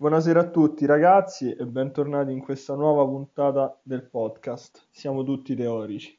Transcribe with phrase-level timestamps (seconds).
[0.00, 4.86] Buonasera a tutti ragazzi e bentornati in questa nuova puntata del podcast.
[4.90, 6.16] Siamo tutti teorici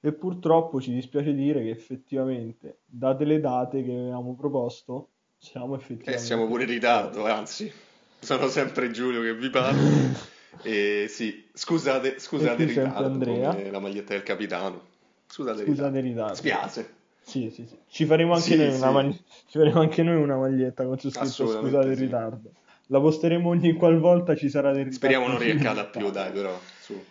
[0.00, 5.78] e purtroppo ci dispiace dire che effettivamente, date le date che avevamo proposto, siamo Eh,
[5.78, 6.18] effettivamente...
[6.26, 7.70] siamo pure in ritardo, anzi,
[8.18, 10.30] sono sempre Giulio che vi parla.
[10.64, 13.70] E sì, scusate, scusate il ritardo, Andrea.
[13.70, 14.80] la maglietta del capitano.
[15.26, 16.34] Scusate Scusate il ritardo.
[16.34, 16.34] ritardo.
[16.34, 16.94] Spiace.
[17.22, 17.78] Sì, sì, sì.
[17.86, 18.92] Ci faremo anche, Sì, noi una sì.
[18.92, 22.50] magli- ci faremo anche noi una maglietta con su scritto scusate il ritardo.
[22.86, 24.96] La posteremo ogni qualvolta ci sarà del ritardo.
[24.96, 26.58] Speriamo non riaccada più, dai, però.
[26.80, 27.02] Su.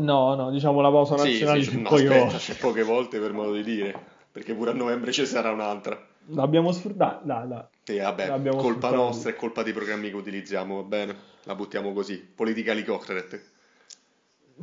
[0.00, 2.36] No, no, diciamo la pausa Sì, nazionale sì, c'è no, poche aspetta, volte.
[2.38, 3.94] c'è poche volte per modo di dire,
[4.30, 6.06] perché pure a novembre ci sarà un'altra.
[6.30, 7.62] L'abbiamo sfruttata, dai, dai.
[7.84, 8.96] E vabbè, L'abbiamo colpa sfruttata.
[8.96, 11.16] nostra e colpa dei programmi che utilizziamo, va bene?
[11.44, 13.42] La buttiamo così, politically correct.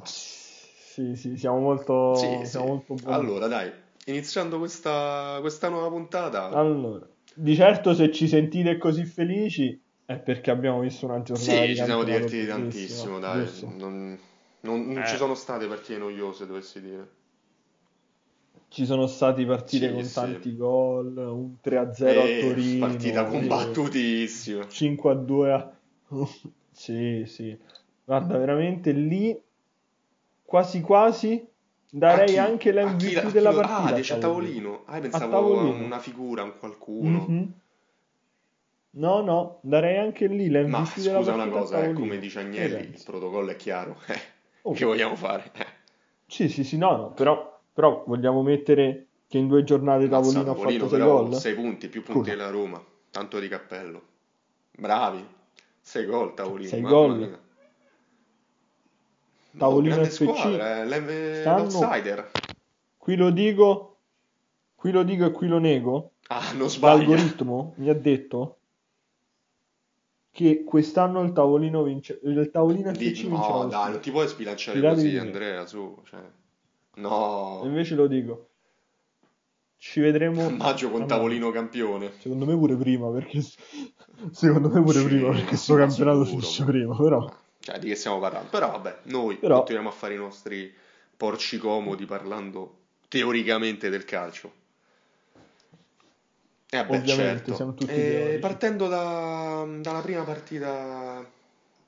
[0.04, 2.46] Sì, sì, siamo molto, Sì, sì.
[2.52, 3.13] siamo molto buoni.
[3.16, 3.71] Allora, dai,
[4.05, 10.51] iniziando questa, questa nuova puntata, Allora, di certo se ci sentite così felici è perché
[10.51, 13.43] abbiamo visto una giornata sì, ci siamo divertiti tantissimo, dai.
[13.45, 13.67] giusto?
[13.77, 14.17] Non,
[14.61, 15.07] non- non Eh.
[15.07, 17.07] ci sono state partite noiose, dovessi dire.
[18.69, 20.13] Ci sono stati partite Sì, con sì.
[20.13, 24.67] tanti gol, un 3-0 a Eh, Torino, partita combattutissima.
[24.67, 25.71] 5-2 a...
[26.71, 27.57] Sì, sì.
[28.03, 29.39] Guarda, veramente lì
[30.43, 31.47] quasi quasi
[31.98, 33.84] darei anche l'MVP la- della lo- partita.
[33.84, 34.84] Ah, dici a Tavolino.
[34.85, 35.85] Ah, pensavo a tavolino.
[35.85, 37.26] una figura, un qualcuno.
[37.27, 37.54] Mhm.
[38.98, 42.18] No, no, darei anche lì l'MVP Ma della scusa una partita a cosa, eh, come
[42.18, 43.98] dice Agnelli, il protocollo è chiaro.
[44.07, 44.34] Eh,
[44.68, 44.74] Oh.
[44.74, 45.52] Che vogliamo fare?
[45.54, 45.65] Eh.
[46.26, 50.41] Sì, sì, sì, no, no, però, però vogliamo mettere che in due giornate Mazza, Tavolino
[50.41, 51.34] ha Tavolino, fatto 6 però gol?
[51.35, 52.35] 6 punti, più punti Scusa.
[52.35, 52.84] della Roma.
[53.12, 54.02] Tanto di cappello.
[54.71, 55.24] Bravi.
[55.82, 56.68] 6 gol Tavolino.
[56.70, 57.15] Sei gol.
[57.18, 57.40] mia.
[59.55, 60.23] No, Tavolino grande FC.
[60.23, 62.31] squadra, eh, l'outsider.
[62.98, 63.97] Qui lo dico,
[64.75, 66.12] qui lo dico e qui lo nego.
[66.28, 66.67] Ah, non.
[66.81, 68.57] L'algoritmo mi ha detto
[70.31, 74.28] che quest'anno il tavolino vince, il tavolino FC Di- vince no, dai, non ti puoi
[74.28, 75.18] sbilanciare Tirate così.
[75.18, 76.01] Andrea, su.
[76.03, 76.19] Cioè.
[76.19, 77.62] E No.
[77.63, 78.50] invece lo dico.
[79.78, 82.12] Ci vedremo Maggio con Tavolino campione.
[82.19, 83.40] Secondo me pure prima, perché
[84.31, 87.31] secondo me pure Sì, prima, perché sto campionato sicuro, finisce ma- prima, però
[87.66, 88.48] Cioè, di che stiamo parlando?
[88.50, 90.72] Però vabbè, noi Però- continuiamo a fare i nostri
[91.18, 94.52] porci comodi parlando teoricamente del calcio.
[96.70, 97.56] E vabbè, Ovviamente, certo.
[97.56, 98.38] siamo tutti E teorici.
[98.40, 101.28] partendo da- dalla prima partita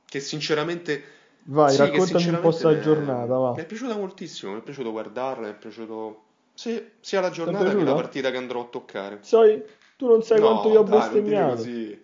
[0.04, 1.04] che sinceramente
[1.44, 3.52] vai, sì, raccontami un po' sta sinceramente giornata, va.
[3.52, 6.24] Mi è piaciuta moltissimo, mi è piaciuto guardarla, mi è piaciuto
[6.56, 9.20] sì, sia la giornata che la partita che andrò a toccare.
[9.22, 9.62] Sai,
[9.96, 11.56] tu non sai No, quanto io ho dai, bestemmiato.
[11.58, 12.04] così.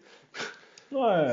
[0.90, 1.32] Eh,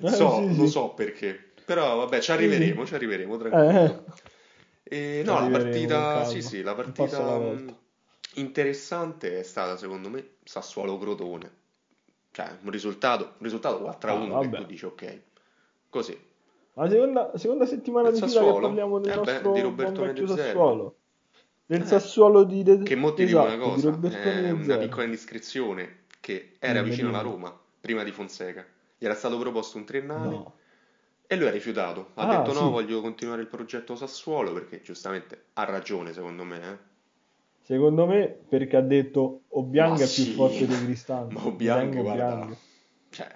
[0.00, 0.70] eh, So, sì, lo sì.
[0.70, 1.50] so perché.
[1.64, 4.04] Però vabbè, ci arriveremo, ci arriveremo, Eh, tranquillo.
[4.82, 7.74] E Ci no, la partita, sì, sì, la partita volta.
[8.34, 11.52] interessante è stata secondo me Sassuolo-Crotone.
[12.32, 14.56] Cioè, un risultato, un risultato 4-1 Ah, che vabbè.
[14.58, 15.20] tu dici ok.
[15.90, 16.18] Così.
[16.74, 20.06] La seconda, seconda settimana Del di fila che parliamo del Eh beh, nostro di Robertone
[20.08, 20.42] vecchio De Zerbi.
[20.42, 20.96] Sassuolo.
[21.66, 22.82] Del Eh, Sassuolo di De...
[22.82, 26.82] Che mo ti dico esatto, una di cosa, è De una piccola indiscrezione che era
[26.82, 27.20] vicino alla.
[27.20, 28.64] Roma, prima di Fonseca.
[28.98, 30.52] Gli era stato proposto un triennale No.
[31.26, 32.62] E lui ha rifiutato, ha Ah, detto sì.
[32.62, 36.78] no, voglio continuare il progetto Sassuolo perché giustamente ha ragione secondo me, eh.
[37.62, 41.34] Secondo me perché ha detto Obiang Ma è più sì, forte di Cristante.
[41.34, 42.56] Ma Obiang, guarda, Obiang.
[43.08, 43.26] cioè,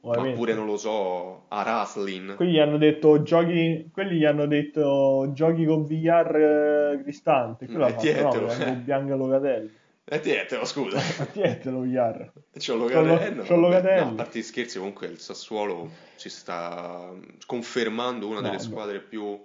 [0.00, 0.38] ma Ovviamente.
[0.38, 5.30] pure non lo so, a Raslin, Quelli gli hanno detto giochi, quelli gli hanno detto
[5.32, 7.66] giochi con Villar eh, Cristante.
[7.66, 8.70] Quello ha fatto no, Mettietelo, vengo eh.
[8.70, 9.70] Obiang Locatelli.
[10.10, 12.32] e tientelo, scusa, Attietelo Villar.
[12.56, 14.00] c'ho C'ho Locatelli, lo- no, c'ho Locatelli.
[14.04, 17.12] no, a parte gli scherzi comunque il Sassuolo si sta
[17.46, 19.38] confermando una No, delle squadre più...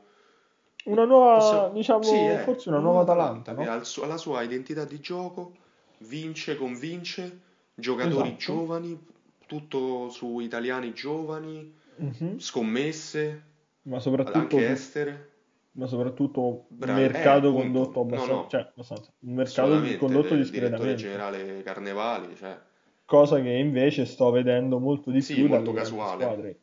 [0.86, 3.72] Una nuova, possiamo- diciamo, sì, eh, forse una nuova Atalanta, che no?
[3.72, 5.54] ha la sua identità di gioco,
[6.00, 7.40] vince, convince,
[7.76, 8.38] giocatori Esatto.
[8.54, 9.06] giovani,
[9.48, 12.40] tutto su italiani giovani, Mhm.
[12.40, 13.44] scommesse,
[13.84, 15.32] Ma soprattutto, anche estere.
[15.74, 17.02] Ma soprattutto Bravi.
[17.02, 18.48] mercato Eh, condotto No, abbastanza, no.
[18.50, 20.96] cioè, abbastanza, un mercato condotto del discretamente.
[20.96, 22.58] generale Carnevali, cioè,
[23.06, 26.24] Cosa che invece sto vedendo molto di Sì, più molto casuale.
[26.24, 26.60] squadre.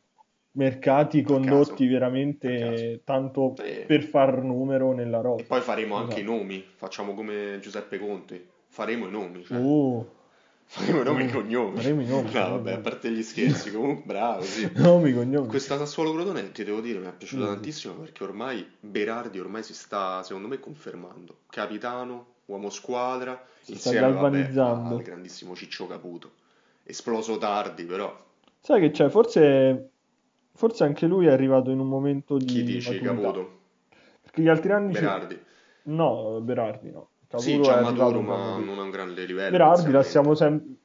[0.53, 3.83] Mercati condotti veramente tanto Sì.
[3.85, 5.45] per far numero nella E rosa.
[5.47, 6.37] poi faremo anche i Esatto.
[6.37, 10.05] nomi, facciamo come Giuseppe Conte, faremo i nomi, cioè, Uh,
[10.73, 11.75] faremo i nomi e i cognomi.
[11.77, 12.83] faremo i nomi, No, vabbè, a nomi.
[12.83, 14.69] parte gli scherzi, comunque bravo, sì.
[14.75, 15.47] nomi, cognomi.
[15.47, 17.47] Questa Sassuolo Crotone, ti devo dire, mi è piaciuta Mm.
[17.47, 21.39] tantissimo perché ormai Berardi ormai si sta, secondo me, confermando.
[21.49, 24.95] Capitano, uomo squadra, Si sta insieme vabbè, galvanizzando.
[24.95, 26.31] al grandissimo Ciccio Caputo.
[26.83, 28.17] Esploso tardi, però.
[28.59, 29.09] Sai che c'è?
[29.09, 29.89] Forse,
[30.53, 33.13] forse anche lui è arrivato in un momento di Chi dici maturità.
[33.13, 33.59] Caputo?
[34.21, 34.93] Perché gli altri anni...
[34.93, 35.39] ci- Berardi.
[35.83, 37.09] No, Berardi no.
[37.37, 39.51] Sì, Caputo già è arrivato ma non a un grande livello.
[39.51, 40.79] Berardi la sempre...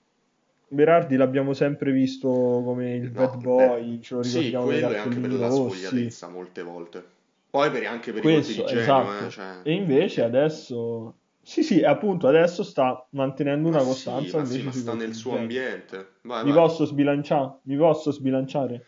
[0.69, 4.81] Berardi l'abbiamo sempre visto come il No, bad boy, beh, ce lo sì, ricordiamo nei
[4.81, 5.79] quello è anche per la rossi.
[5.79, 7.05] svogliatezza molte volte.
[7.51, 9.27] Poi per, anche per i colpi Questo, di genio, esatto.
[9.27, 9.47] eh, cioè...
[9.63, 11.15] E invece adesso...
[11.41, 14.95] Sì, sì, appunto, adesso sta mantenendo Ma una sì, costanza ma sì, ma sui sta
[14.95, 16.09] nel suo ambiente.
[16.23, 16.61] Vai, Mi vai.
[16.61, 17.59] posso sbilanciare?
[17.63, 18.87] Mi posso sbilanciare?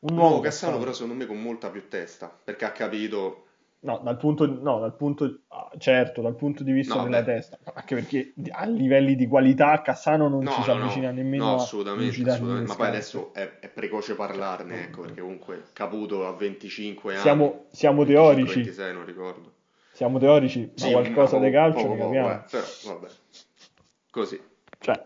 [0.00, 3.44] Un nuovo nuovo Cassano però secondo me con molta più testa, perché ha capito...
[3.82, 7.32] No, dal punto, no, dal punto, ah, certo, dal punto di vista No, della beh,
[7.32, 11.14] testa, anche perché a livelli di qualità Cassano non ci no, si no, avvicina no,
[11.14, 12.68] nemmeno no, a assolutamente, assolutamente.
[12.68, 17.22] Ma poi adesso è, è precoce parlarne, Cioè, ecco, perché comunque Caputo ha 25 anni,
[17.22, 19.52] siamo, siamo 25, teorici, 26 non ricordo.
[19.92, 22.44] siamo teorici, ma Sì, ma qualcosa di calcio poco, ne poco, eh, capiamo.
[22.50, 23.08] però vabbè,
[24.10, 24.40] così.
[24.80, 25.04] Cioè,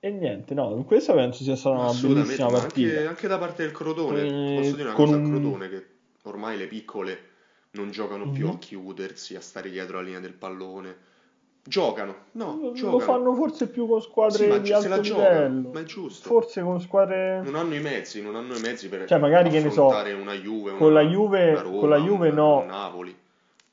[0.00, 3.08] e niente, no, questa penso sia stata una bellissima ma anche, partita.
[3.08, 5.30] anche da parte del Crotone, ti E posso dire una con cosa al un...
[5.30, 5.86] Crotone, che
[6.28, 7.34] ormai le piccole
[7.72, 8.58] non giocano più a Mhm.
[8.58, 11.14] chiudersi, a stare dietro la linea del pallone.
[11.62, 13.00] Giocano, no, Lo giocano.
[13.00, 16.28] fanno forse più con Sì, squadre ma di alto giocano, ma è giusto.
[16.28, 17.42] forse con squadre...
[17.42, 20.32] Non hanno i mezzi, non hanno i mezzi per Cioè, magari che ne so, una
[20.34, 23.16] Juve, con la una, una Juve, con la Roma, Juve un, un no, Napoli.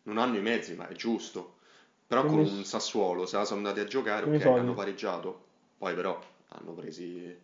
[0.03, 1.57] Non hanno i mezzi, ma è giusto.
[2.07, 5.43] Però che con un Sassuolo, se la sono andati a giocare, ok, hanno pareggiato.
[5.77, 6.19] Poi però
[6.49, 7.35] hanno presi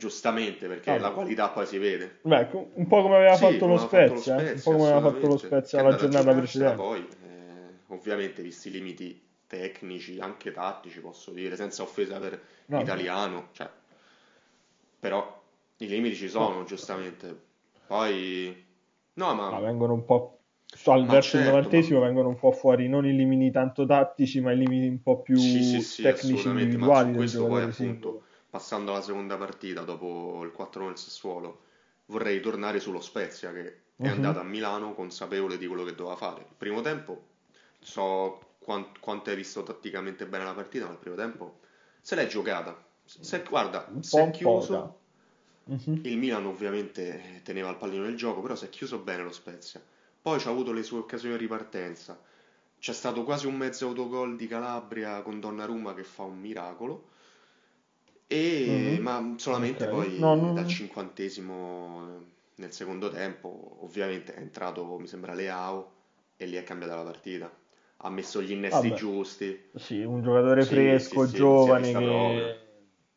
[0.00, 1.12] giustamente, perché la Vabbè.
[1.12, 2.18] qualità poi si vede.
[2.22, 4.52] Beh, un po' come aveva Sì, fatto come lo aveva fatto lo Spezia, eh?
[4.52, 6.74] Un po' come aveva fatto lo Spezia è la andato a giornata precedente.
[6.74, 12.82] poi, eh, ovviamente visti i limiti tecnici, anche tattici, posso dire, senza offesa per Vabbè,
[12.82, 13.68] l'italiano, cioè,
[14.98, 15.42] però
[15.78, 17.34] i limiti ci no, sono, giustamente.
[17.86, 18.64] Poi,
[19.14, 20.40] no, ma ma, vengono un po',
[20.86, 23.86] al ma verso il certo, ma novantesimo vengono un po' fuori non i limiti tanto
[23.86, 27.46] tattici, ma i limiti un po' sì, sì, più sì, tecnici ma individuali del questo
[27.46, 28.22] poi appunto.
[28.50, 31.62] Passando alla seconda partita, dopo il 4-1 del Sassuolo,
[32.06, 34.40] vorrei tornare sullo Spezia, che è andato Mhm.
[34.40, 36.42] a Milano consapevole di quello che doveva fare.
[36.42, 37.28] Il primo tempo,
[37.78, 41.60] so quan- quanto hai visto tatticamente bene la partita, ma il primo tempo
[42.00, 42.84] se l'è giocata.
[43.04, 44.94] Se, guarda, si è chiuso.
[45.66, 45.94] Mhm.
[46.02, 49.82] il Milan ovviamente teneva il pallino nel gioco, però si è chiuso bene lo Spezia.
[50.20, 52.20] Poi c'ha avuto le sue occasioni di ripartenza.
[52.78, 57.08] C'è stato quasi un mezzo autogol di Calabria con Donnarumma che fa un miracolo.
[58.32, 59.02] E, Mhm.
[59.02, 60.66] ma solamente Ok, poi no, dal non...
[60.66, 62.24] cinquantesimo
[62.56, 65.90] nel secondo tempo, ovviamente è entrato, mi sembra, Leao
[66.36, 67.50] e lì è cambiata la partita.
[67.98, 69.68] Ha messo gli innesti Vabbè, giusti.
[69.74, 72.56] sì, un giocatore Sì, sì, fresco, sì, è giovane, che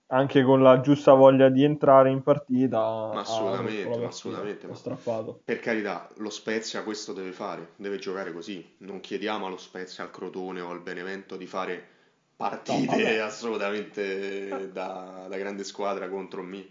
[0.08, 2.80] anche con la giusta voglia di entrare in partita
[3.12, 5.44] Ma assolutamente, ma partita, assolutamente, ha ma strappato.
[5.46, 8.76] per carità, lo Spezia questo deve fare, deve giocare così.
[8.80, 11.93] Non chiediamo allo Spezia, al Crotone o al Benevento di fare No,
[12.36, 13.18] partite vabbè.
[13.18, 16.66] assolutamente da, da grande squadra contro me.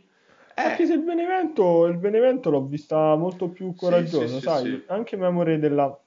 [0.54, 4.40] Anche Eh, se il Benevento, il Benevento l'ho vista molto più sì, sì, coraggiosa, sì,
[4.40, 4.82] sai, sì.
[4.88, 5.98] anche memore della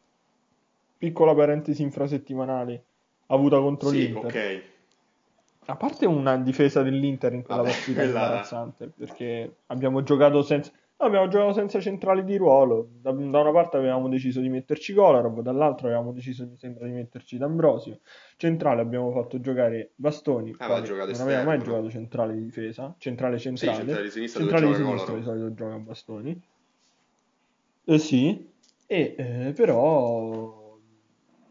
[0.97, 2.83] piccola parentesi infrasettimanale
[3.27, 4.25] avuta contro l'Inter.
[4.25, 4.63] ok.
[5.67, 8.19] A parte una difesa dell'Inter in quella Vabbè, partita quella...
[8.21, 12.89] imbarazzante, perché abbiamo giocato senza, no, abbiamo giocato senza centrali di ruolo.
[13.01, 16.93] Da, da una parte avevamo deciso di metterci Kolarov, dall'altra avevamo deciso, mi sembra, di
[16.93, 17.99] metterci D'Ambrosio.
[18.37, 21.63] Centrale abbiamo fatto giocare Bastoni, giocato non aveva mai esterno, no?
[21.63, 25.53] giocato centrale di difesa, centrale Sì, centrale, centrale di sinistra centrale di sinistra di solito
[25.53, 26.41] gioca Bastoni.
[27.87, 28.49] Eh sì,
[28.87, 30.63] e eh, però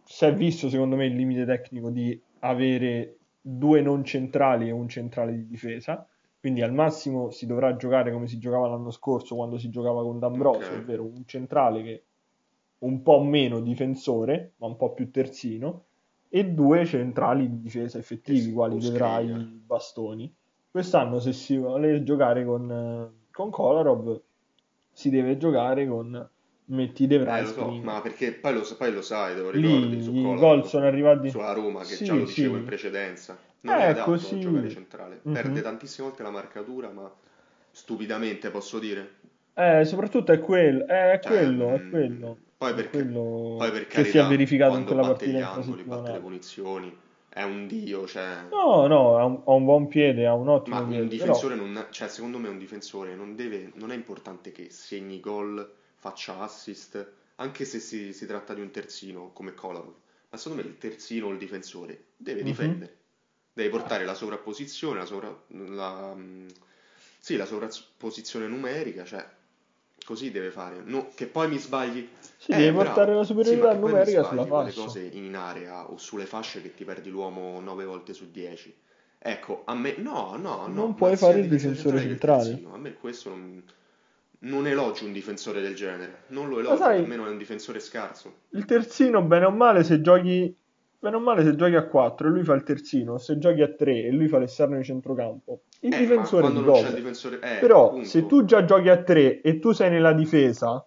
[0.05, 4.89] si è visto secondo me il limite tecnico di avere due non centrali e un
[4.89, 6.07] centrale di difesa,
[6.45, 10.19] quindi al massimo si dovrà giocare come si giocava l'anno scorso quando si giocava con
[10.19, 10.83] D'Ambrosio, Ok.
[10.83, 12.05] ovvero un centrale che
[12.81, 15.85] un po' meno difensore, ma un po' più terzino,
[16.29, 19.49] e due centrali di difesa effettivi, quali vedrai scriglia.
[19.65, 20.35] bastoni.
[20.71, 24.21] Quest'anno se si vuole giocare con, eh, con Kolarov
[24.93, 26.29] si deve giocare con
[26.67, 29.49] metti De Eh, Vrij lo so, ma perché poi lo, poi lo sai, te lo
[29.49, 31.31] ricordi su Lì i gol Kolarov, sono arrivati.
[31.31, 32.67] sulla Roma, che già Sì, lo dicevo in sì.
[32.67, 33.39] precedenza.
[33.65, 35.17] Non è Ecco, adatto a giocare centrale.
[35.31, 35.63] Perde Mhm.
[35.63, 37.11] tantissime volte la marcatura, ma
[37.71, 39.15] stupidamente posso dire.
[39.57, 43.71] Eh, soprattutto è quello, è Cioè, quello, è mm, quello, poi è per, quello poi
[43.71, 46.97] per che si è carità, verificato in quella batte partita gli angoli, batte le punizioni,
[47.29, 48.43] è un dio, cioè...
[48.51, 51.57] No, no, ha un, ha un buon piede, ha un Ma ottimo un piede, difensore
[51.57, 55.73] però non, cioè, secondo me un difensore non deve, non è importante che segni gol,
[55.95, 59.95] faccia assist, anche se si, si tratta di un terzino come Kolarov.
[60.31, 62.45] Ma secondo me il terzino o il difensore deve Mhm.
[62.45, 62.97] difendere,
[63.55, 66.49] deve portare la sovrapposizione, la, sovra- la, mm,
[67.21, 69.27] sì, la sovrapposizione numerica, cioè
[70.05, 70.83] così deve fare.
[70.85, 73.81] No, che poi mi sbagli, sì, eh, devi portare bravo, la sì, ma superiorità mi
[73.81, 74.83] numerica sulla fascia.
[74.83, 78.75] cose in area o sulle fasce che ti perdi l'uomo 9 volte su 10.
[79.19, 82.61] Ecco, a me no, no, Non no, ma puoi fare il difensore centrale centrale.
[82.73, 83.63] a me questo non,
[84.41, 87.81] non elogio un difensore del genere, non lo elogio, sai, me non è un difensore
[87.81, 88.43] scarso.
[88.53, 90.57] il terzino, bene o male, se giochi
[91.05, 93.69] bene o male, se giochi a 4 e lui fa il terzino, se giochi a
[93.69, 96.95] 3 e lui fa l'esterno di centrocampo, il Eh, difensore il copre.
[96.95, 97.41] difensore...
[97.41, 98.07] Eh, Però appunto.
[98.09, 100.83] se tu già giochi a 3 e tu sei nella difesa,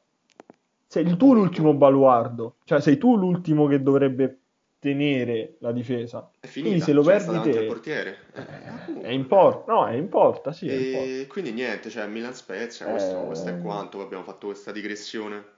[0.88, 4.40] sei tu l'ultimo baluardo, cioè sei tu l'ultimo che dovrebbe
[4.80, 6.32] tenere la difesa.
[6.40, 8.18] È Quindi finita, se lo cioè, perdi te- portiere.
[8.34, 9.02] Eh, appunto.
[9.06, 11.08] È in porta, no, è in porta, sì, è in porta.
[11.08, 13.26] E quindi niente, cioè Milan Spezia, questo, Eh.
[13.26, 15.56] questo è quanto, abbiamo fatto questa digressione.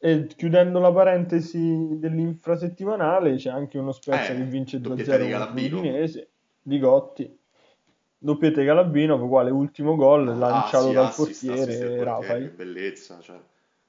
[0.00, 5.22] E chiudendo la parentesi dell'infrasettimanale, c'è anche uno Spezia Eh, che vince 2-0 doppietta di
[5.22, 5.76] contro Galabino.
[5.76, 6.30] l'Udinese,
[6.62, 7.38] di Gotti.
[8.18, 12.50] Doppietta di Galabino, quale ultimo gol Ah, lanciato sì, dal del portiere portiere, che Rafael.
[12.50, 13.40] bellezza, cioè,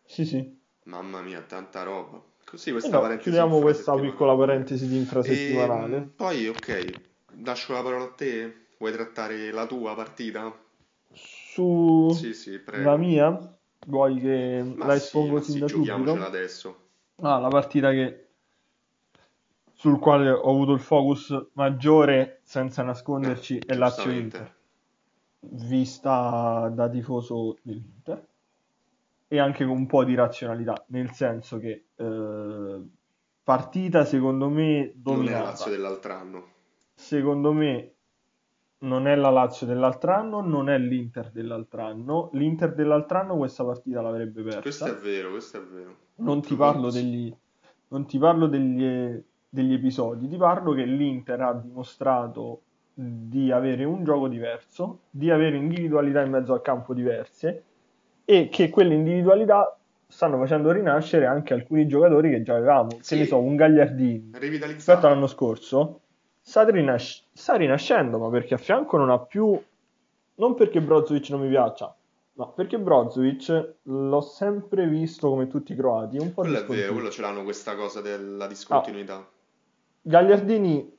[0.06, 0.58] Sì, sì.
[0.86, 2.22] mamma mia, tanta roba.
[2.44, 5.96] Così E questa no, parentesi chiudiamo questa piccola parentesi di infrasettimanale.
[5.98, 6.92] Ehm, poi, ok,
[7.44, 8.68] lascio la parola a te.
[8.78, 10.54] Vuoi trattare la tua partita?
[11.14, 11.68] Su
[12.14, 12.84] Sì, sì, prego.
[12.84, 13.59] la mia,
[13.90, 16.26] vuoi che Ma la sì, espongo ma sin sì, da giochiamocela subito?
[16.26, 16.88] adesso.
[17.22, 18.30] Ah, la partita che
[19.74, 24.56] sul quale ho avuto il focus maggiore, senza nasconderci, Eh, è Lazio-Inter.
[25.72, 28.28] vista da tifoso dell'Inter
[29.28, 32.82] e anche con un po' di razionalità, nel senso che eh,
[33.44, 36.48] partita secondo me Non è la dominata, Lazio dell'altro anno.
[36.96, 37.96] secondo me
[38.80, 43.66] non è la Lazio dell'altro anno, non è l'Inter dell'altro anno, l'Inter dell'altro anno questa
[43.66, 45.96] partita l'avrebbe Questo è persa, vero, questo è vero.
[46.16, 47.34] non ti Lo parlo degli,
[47.90, 52.62] non ti parlo degli, degli episodi, ti parlo che l'Inter ha dimostrato
[52.94, 57.64] di avere un gioco diverso, di avere individualità in mezzo al campo diverse
[58.26, 62.88] e che quelle individualità stanno facendo rinascere anche alcuni giocatori che già avevamo.
[62.90, 63.18] Che Sì.
[63.20, 66.02] ne so, un Gagliardini rispetto all'anno scorso
[66.50, 69.60] sta, rinas- sta rinascendo, ma perché a fianco non ha più,
[70.36, 71.96] non perché Brozovic non mi piaccia,
[72.34, 76.66] ma perché Brozovic l'ho sempre visto come tutti i croati, un po' Quello è vero,
[76.68, 76.94] discontinuo.
[76.96, 79.30] quello ce l'hanno questa cosa della discontinuità.
[80.02, 80.98] Gagliardini,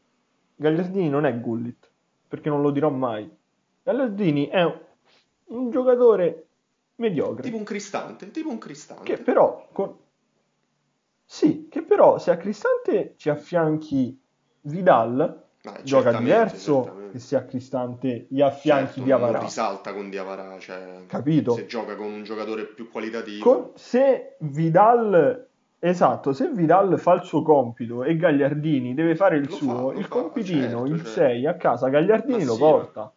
[0.54, 1.90] Gagliardini non è Gullit,
[2.28, 3.28] perché non lo dirò mai.
[3.82, 4.78] Gagliardini è un,
[5.46, 6.46] un giocatore
[6.96, 9.02] mediocre, Tipo un cristante, tipo un cristante.
[9.02, 9.96] che però, con-
[11.24, 14.20] sì, che però se a Cristante ci affianchi
[14.62, 19.32] Vidal, Ah, gioca diverso che se a Cristante gli affianchi Certo, Diavara.
[19.32, 21.52] non risalta con Diavara, cioè, Capito?
[21.52, 23.44] se gioca con un giocatore più qualitativo.
[23.44, 25.48] Con- se Vidal,
[25.78, 29.98] esatto, se Vidal fa il suo compito e Gagliardini deve fare il Lo suo, fa,
[29.98, 31.10] il fa, compitino, certo, il certo.
[31.10, 33.12] 6 a casa, Gagliardini lo sì, porta.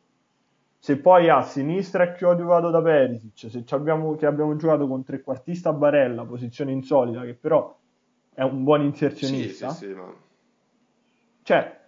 [0.79, 5.71] Se poi a sinistra è coadiuvato da Perisic, se abbiamo, che abbiamo giocato con trequartista
[5.71, 7.73] Barella, posizione insolita, che però
[8.33, 10.13] è un buon Sì, inserzionista, sì, sì, ma...
[11.43, 11.79] cioè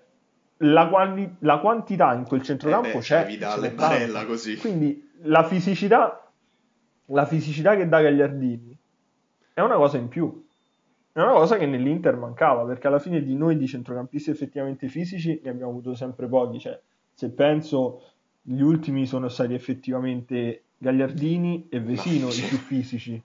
[0.58, 3.72] la, quali- la quantità in quel centrocampo Eh beh, c'è, c'è Vidal ce n'è e
[3.72, 4.58] Barella così.
[4.58, 6.32] Quindi la fisicità,
[7.06, 8.78] la fisicità che dà Gagliardini
[9.54, 10.44] è una cosa in più.
[11.12, 15.40] È una cosa che nell'Inter mancava, perché alla fine di noi di centrocampisti effettivamente fisici
[15.42, 16.60] ne abbiamo avuto sempre pochi.
[16.60, 16.78] Cioè,
[17.14, 18.02] se penso,
[18.42, 23.22] gli ultimi sono stati effettivamente Gagliardini e Vesino No, i più fisici.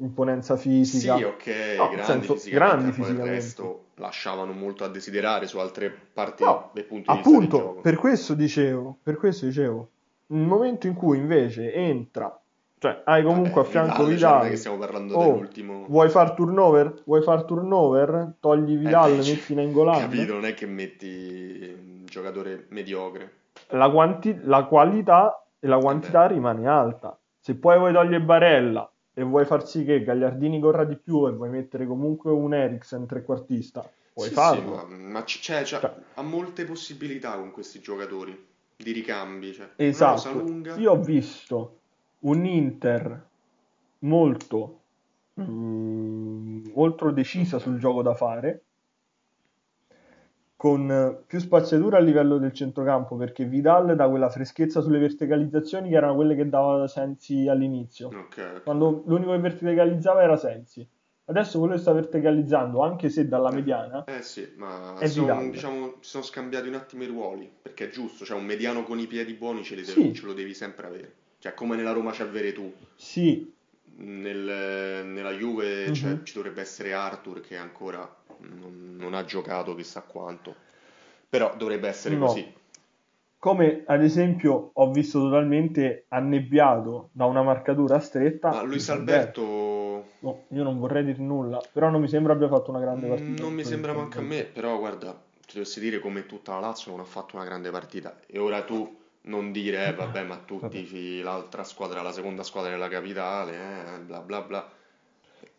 [0.00, 1.16] Imponenza fisica.
[1.16, 3.30] Sì, ok, No, grandi senso, fisicamente, grandi poi il fisicamente.
[3.34, 7.80] resto lasciavano molto a desiderare su altre parti No, dei punti di appunto, gioco.
[7.82, 9.88] per questo dicevo, per questo dicevo,
[10.28, 12.34] nel momento in cui invece entra,
[12.78, 15.22] cioè hai comunque Vabbè, a fianco Vidal, cioè, Vidal, non è che stiamo parlando oh,
[15.24, 15.84] dell'ultimo...
[15.86, 17.02] vuoi far turnover?
[17.04, 18.32] Vuoi far turnover?
[18.40, 20.00] Togli Vidal, Eh beh, cioè, metti Nengolan.
[20.00, 23.32] Capito, non è che metti un giocatore mediocre.
[23.72, 27.18] La, quanti- la qualità e la quantità rimane alta.
[27.38, 31.32] Se poi vuoi togliere Barella e vuoi far sì che Gagliardini corra di più e
[31.32, 34.60] vuoi mettere comunque un Eriksen trequartista, puoi Sì, farlo.
[34.60, 35.94] sì, ma, ma c- c'è- c'è- Cioè.
[36.14, 39.52] ha molte possibilità con questi giocatori di ricambi.
[39.52, 40.44] Cioè, Esatto,
[40.76, 41.78] io ho visto
[42.20, 43.28] un Inter
[44.00, 44.80] molto,
[45.40, 48.64] mm, molto decisa sul gioco da fare,
[50.60, 55.88] con eh, più spaziatura a livello del centrocampo, perché Vidal dà quella freschezza sulle verticalizzazioni
[55.88, 58.08] che erano quelle che dava Sensi all'inizio.
[58.08, 58.16] Ok,
[58.56, 58.62] ok.
[58.64, 60.86] Quando l'unico che verticalizzava era Sensi.
[61.24, 65.50] Adesso quello che sta verticalizzando, anche se dalla mediana, Eh sì, ma È sono, Vidal.
[65.50, 68.98] diciamo, si sono scambiati un attimo i ruoli, perché è giusto, cioè un mediano con
[68.98, 69.94] i piedi buoni ce, li Sì.
[70.02, 71.12] devi- ce lo devi sempre avere.
[71.38, 73.50] Cioè come nella Roma c'è avere tu, sì,
[74.02, 76.24] Nel- nella Juve c'è- Mhm.
[76.24, 78.08] ci dovrebbe essere Arthur che ancora
[78.40, 80.54] non, non ha giocato chissà quanto,
[81.28, 82.26] però dovrebbe essere No.
[82.26, 82.52] così.
[83.38, 88.50] Come ad esempio ho visto totalmente annebbiato da una marcatura stretta.
[88.50, 92.70] Ma Luis Alberto No, io non vorrei dire nulla, però non mi sembra abbia fatto
[92.70, 93.42] una grande mm, partita.
[93.42, 96.90] non mi sembra manco a me, però guarda, ti dovessi dire come tutta la Lazio
[96.90, 100.60] non ha fatto una grande partita e ora tu non dire eh, vabbè ma tu
[100.60, 100.74] Vabbè.
[100.74, 104.70] tifi l'altra squadra, la seconda squadra della capitale, eh, bla bla bla.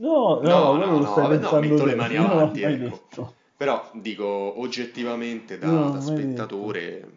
[0.01, 2.77] No, no, No, no, lo no, stai no, pensando metto le mani avanti, ecco.
[2.77, 3.33] detto.
[3.57, 7.11] Però dico, oggettivamente da, No, da spettatore,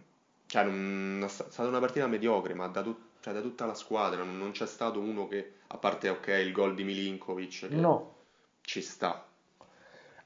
[0.47, 3.75] cioè non, è sta- stata una partita mediocre, ma da, tut- cioè, da tutta la
[3.75, 7.81] squadra non, non c'è stato uno che, a parte ok, il gol di Milinkovic, che
[7.81, 8.13] No.
[8.61, 9.25] ci sta.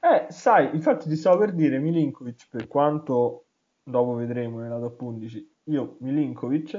[0.01, 3.45] Eh, sai, infatti ti stavo per dire Milinkovic, per quanto
[3.83, 6.73] dopo vedremo nella top 11, io Milinkovic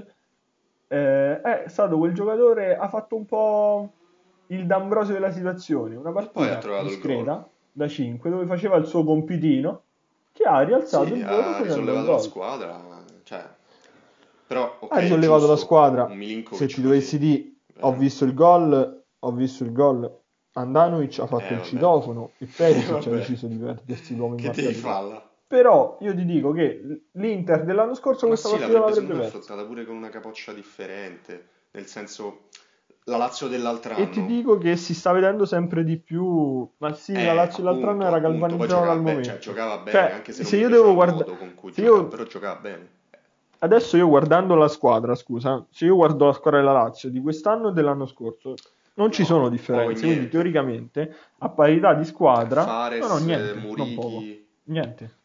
[0.88, 3.92] eh, è stato quel giocatore, ha fatto un po'
[4.50, 9.82] il D'Ambrosio della situazione, una partita discreta da 5 dove faceva il suo compitino
[10.32, 12.80] che ha rialzato Sì, il voto ha risollevato la squadra,
[13.24, 13.44] cioè,
[14.46, 16.08] però ok, Ha risollevato la squadra.
[16.08, 16.80] Se così.
[16.82, 17.44] dovessi dire,
[17.80, 17.96] ho Eh.
[17.96, 20.18] visto il gol, ho visto il gol.
[20.52, 25.28] Andanovic ha fatto Eh, il citofono e Perisic ha deciso di perdersi l'uomo in marcatura.
[25.46, 29.64] Però io ti dico che l'Inter dell'anno scorso Ma questa sì, partita l'avrebbe persa.
[29.64, 32.42] pure con una capoccia differente, nel senso
[33.04, 34.28] la Lazio dell'altro E ti anno.
[34.28, 36.68] dico che si sta vedendo sempre di più.
[36.78, 39.22] Ma sì, Eh, la Lazio anno appunto, era appunto, poi galvanizzata dal momento.
[39.24, 41.36] cioè giocava bene, Cioè, anche se se io devo guardare.
[41.76, 42.88] io- però giocava bene.
[43.62, 47.68] Adesso io guardando la squadra, scusa, se io guardo la squadra della Lazio di quest'anno
[47.68, 48.54] e dell'anno scorso,
[48.94, 50.06] non ci No, sono poco e differenze.
[50.06, 53.60] Quindi teoricamente, a parità di squadra, Fares, no, no, niente,
[53.94, 54.24] poco.
[54.64, 55.18] Niente.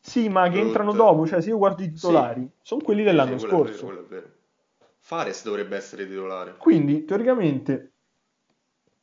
[0.00, 0.66] Sì, ma che Brut.
[0.66, 3.72] entrano dopo, cioè se io guardo i titolari, sono quelli dell'anno sì, quello è vero,
[3.72, 3.86] scorso.
[3.86, 4.26] quello è vero.
[5.06, 6.54] Fares dovrebbe essere titolare.
[6.56, 7.92] Quindi, teoricamente,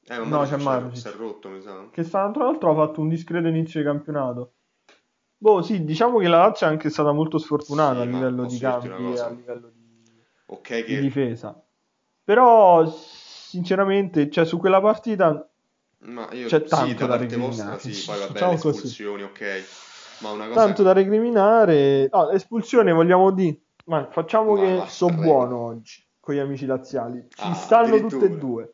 [0.07, 0.97] Eh, ma No, c'è Matic.
[0.97, 1.87] si è rotto, mi sa.
[1.91, 4.53] che sta, tra l'altro ha fatto un discreto inizio di campionato.
[5.37, 8.55] Boh, sì, diciamo che la Lazio è anche stata molto sfortunata Sì, a livello di
[8.55, 9.25] e cosa?
[9.27, 11.63] a livello di, Ok di che difesa.
[12.23, 15.47] Però, sinceramente, cioè, su quella partita
[15.99, 17.79] Ma io C'è sì, tanto da da vostra recriminare.
[17.79, 18.77] sì, poi vabbè, Diciamo le così.
[18.77, 19.63] espulsioni, ok.
[20.21, 22.09] Ma una cosa tanto da recriminare.
[22.11, 23.59] No, espulsione vogliamo dire.
[23.85, 25.21] Ma facciamo Ma che so prego.
[25.21, 27.25] buono oggi con gli amici laziali.
[27.29, 28.73] Ci Ah, stanno tutte e due.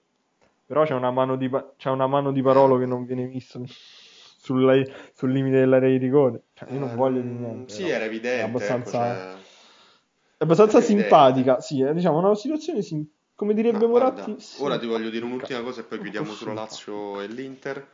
[0.65, 3.59] Però c'è una mano di, pa- c'è una mano di Parolo che non viene vista
[3.65, 4.83] sulla-
[5.13, 6.43] sul limite dell'area di rigore.
[6.53, 7.73] Cioè, io non Eh, voglio di mm, niente.
[7.73, 7.95] Sì, però.
[7.95, 9.35] era evidente, È abbastanza- ecco, cioè...
[10.39, 11.59] È abbastanza simpatica.
[11.61, 14.31] Sì, è diciamo una situazione sim- come direbbe Ma Moratti.
[14.31, 15.25] guarda, ora ti voglio dire simpatica.
[15.25, 17.87] un'ultima cosa e poi chiudiamo sulla Lazio e l'Inter.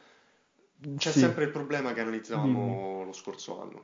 [0.98, 1.20] C'è Sì.
[1.20, 3.84] sempre il problema che analizzavamo lo scorso anno.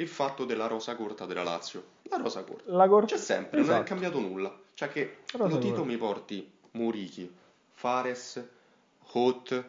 [0.00, 1.84] Il fatto della rosa corta della Lazio.
[2.04, 2.72] La rosa corta.
[2.72, 3.84] La cor- C'è sempre, non è Esatto.
[3.88, 4.58] cambiato nulla.
[4.74, 7.30] Cioè che Lotito mi porti Murichi,
[7.72, 8.42] Fares,
[9.12, 9.64] Hot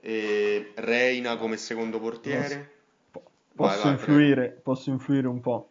[0.00, 2.70] e Reina come secondo portiere.
[3.10, 5.68] Po- Vai, Posso vai, influire, posso influire un po'.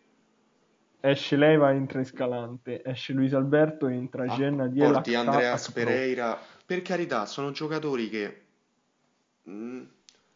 [1.00, 2.84] Esce Leva, entra Escalante.
[2.84, 5.72] Esce Luis Alberto, entra Ah, Genna Diel, porti Andreas.
[5.72, 6.40] Pereira.
[6.66, 8.42] Per carità, sono giocatori che...
[9.50, 9.84] mm,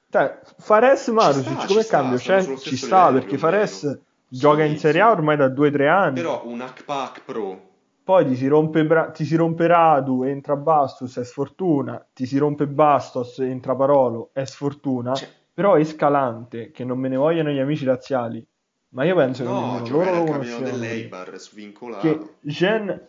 [0.09, 2.17] Cioè, Fares sta, Marusic ci come sta, cambio?
[2.17, 3.39] stanno Cioè, ci sta livello, perché o meno.
[3.39, 6.15] Fares gioca Sì, in Serie A ormai da 2-3 anni.
[6.15, 7.61] Però un Akpak Pro
[8.03, 12.05] Poi ti si rompe, Bra- ti si rompe Radu, entra Bastos, è sfortuna.
[12.13, 15.13] Ti si rompe Bastos, entra Parolo, è sfortuna.
[15.13, 18.45] Cioè- Però Escalante, che non me ne vogliono gli amici laziali,
[18.89, 20.65] ma io penso che No, nemmeno giocare loro lo conoscevano.
[20.65, 22.01] dell'Eibar, svincolato.
[22.07, 23.07] Che Gen,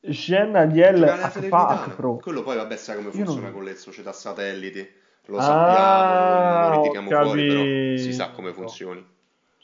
[0.00, 1.94] Gen Adiel Akpak.
[1.94, 2.16] Pro.
[2.16, 4.88] Quello poi vabbè sai come Io non- funziona con le società satelliti.
[5.26, 7.62] Lo Ah, sappiamo, non, non ho ritiriamo fuori, però
[7.94, 9.04] si sa come funzioni.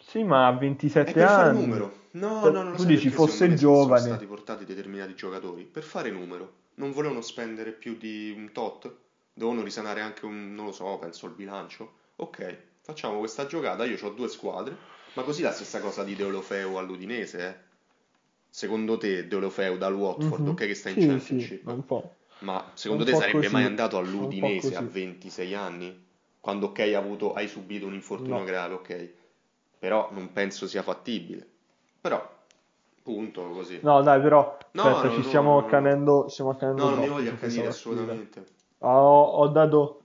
[0.01, 1.61] Sì, ma a È 27 per fare anni.
[1.61, 2.05] numero.
[2.13, 4.09] No, Per- no, non lo tu dici fosse me sono giovane.
[4.09, 6.65] stati portati determinati giocatori per fare numero.
[6.75, 8.95] Non volevano spendere più di un tot.
[9.33, 11.93] Dovevano risanare anche un, non lo so, penso al bilancio.
[12.17, 14.77] Ok, facciamo questa giocata, io ho due squadre,
[15.15, 17.55] ma così la stessa cosa di Deulofeu all'Udinese, eh?
[18.51, 20.49] Secondo te Deulofeu dal Watford, Mhm.
[20.49, 22.15] ok che sta in Sì, Championship, sì, un po'.
[22.41, 23.53] Ma secondo te sarebbe così.
[23.53, 24.91] mai andato all'Udinese a così.
[24.93, 26.05] 26 anni?
[26.41, 28.45] Quando ok hai, avuto, hai subito un infortunio No.
[28.45, 29.11] grave, ok.
[29.79, 31.47] Però non penso sia fattibile.
[32.01, 32.29] Però,
[33.03, 33.81] punto, così.
[33.83, 37.31] No, dai, però No, aspetta, no, ci stiamo accanendo, stiamo accanendo No, non mi voglio
[37.31, 38.45] accanire assolutamente.
[38.81, 40.01] Ho, ho dato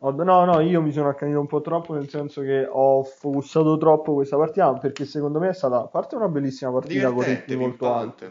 [0.00, 3.76] ho- no, no, io mi sono accanito un po' troppo nel senso che ho focussato
[3.78, 7.56] troppo questa partita perché secondo me è stata a parte una bellissima partita con ritmi
[7.56, 8.30] molto alti.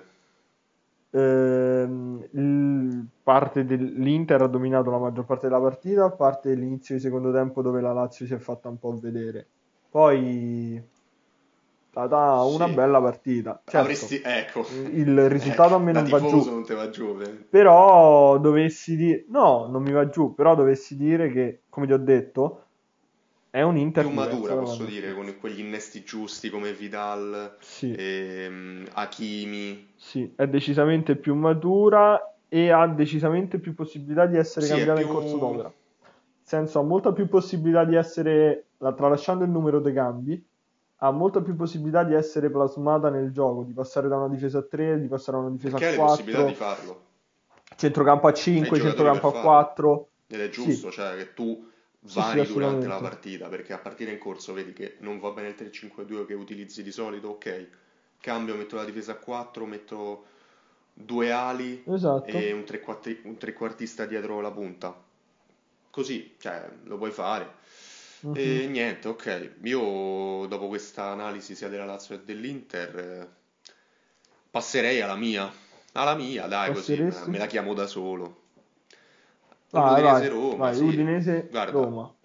[1.12, 7.32] Ehm, parte dell'Inter ha dominato la maggior parte della partita, a parte l'inizio di secondo
[7.32, 9.48] tempo dove la Lazio si è fatta un po' vedere.
[9.90, 10.84] Poi è
[11.90, 12.74] stata una Sì.
[12.74, 13.62] bella partita.
[13.66, 14.66] Certo, Avresti, ecco.
[14.92, 16.44] il risultato a me non va giù.
[16.46, 17.18] non te va giù.
[17.50, 21.98] Però dovessi dire, no, non mi va giù, però dovessi dire che, come ti ho
[21.98, 22.67] detto,
[23.50, 28.86] è un Inter Più matura, posso dire, con quegli innesti giusti come Vidal, Sì, ehm,
[28.94, 29.94] Hakimi.
[29.96, 35.08] sì, è decisamente più matura e ha decisamente più possibilità di essere Sì, cambiata in
[35.08, 35.72] più- corso d'opera.
[36.42, 40.42] Senso, ha molta più possibilità di essere, la- tralasciando il numero dei cambi,
[41.00, 44.64] ha molta più possibilità di essere plasmata nel gioco, di passare da una difesa a
[44.64, 47.02] 3, di passare a una difesa Perché a hai le possibilità 4, di farlo.
[47.76, 49.58] centrocampo a Hai 5, giocatori centrocampo a per farlo.
[49.58, 50.10] 4.
[50.28, 50.52] Ed è Sì.
[50.52, 51.76] giusto, cioè che tu Sì,
[52.14, 55.50] vari sì, durante la partita, perché a partita in corso vedi che non va bene
[55.50, 57.68] il 3-5-2 che utilizzi di solito, ok,
[58.20, 60.26] cambio, metto la difesa a 4, metto
[60.94, 62.38] due ali e Esatto.
[62.54, 64.96] un, trequarti- un trequartista dietro la punta.
[65.90, 67.56] Così, cioè, lo puoi fare.
[68.22, 68.34] Mhm.
[68.36, 73.28] E niente, ok, io dopo questa analisi sia della Lazio che dell'Inter eh,
[74.52, 75.52] passerei alla mia.
[75.94, 78.46] Alla mia, dai, così me la chiamo da solo.
[79.72, 80.02] Vai,
[80.58, 80.84] vai, sì.
[80.84, 82.16] Udinese, Guarda, Roma.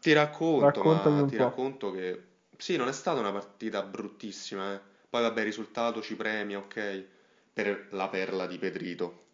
[0.00, 1.42] ti racconto, ma ti po'.
[1.44, 2.22] racconto che
[2.56, 4.80] sì, non è stata una partita bruttissima, eh.
[5.08, 7.04] Poi vabbè, il risultato ci premia, ok,
[7.52, 9.26] per la perla di Pedrito.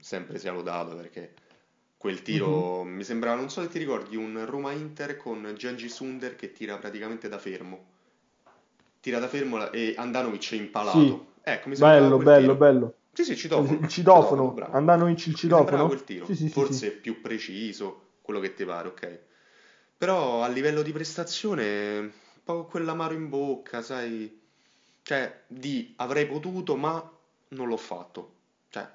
[0.00, 1.34] Sempre sia lodato perché
[1.98, 6.52] quel tiro mi sembrava, non so se ti ricordi, un Roma-Inter con Gengi Sunder che
[6.52, 7.86] tira praticamente da fermo.
[9.00, 11.26] Tira da fermo e Andanovic è Sì, impalato.
[11.42, 12.54] Ecco, mi bello, bello, tiro.
[12.54, 12.94] bello.
[13.12, 14.72] Sì, sì, citofono, Il citofono, citofono, bravo.
[14.76, 15.86] Andanovic il citofono?
[15.88, 16.96] quel tiro, Sì, sì, forse sì.
[16.96, 19.18] più preciso, quello che ti pare, ok.
[19.98, 22.10] Però a livello di prestazione, un
[22.44, 24.38] po' quell'amaro in bocca, sai?
[25.02, 27.10] Cioè, di avrei potuto, ma
[27.48, 28.34] non l'ho fatto.
[28.70, 28.88] Cioè,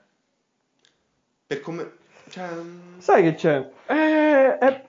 [1.47, 1.91] per come...
[2.29, 3.69] Cioè, mm, Sai che c'è?
[3.85, 4.84] È, è-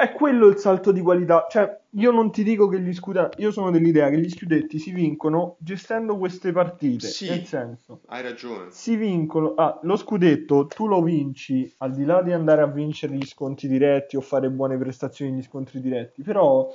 [0.00, 1.46] è quello il salto di qualità.
[1.48, 3.40] Cioè, io non ti dico che gli scudetti.
[3.42, 7.04] Io sono dell'idea che gli scudetti si vincono gestendo queste partite.
[7.06, 8.70] Nel sì, senso, hai ragione.
[8.70, 9.54] si vincono.
[9.54, 13.68] Ah, lo scudetto tu lo vinci al di là di andare a vincere gli scontri
[13.68, 16.22] diretti o fare buone prestazioni negli scontri diretti.
[16.22, 16.70] Però,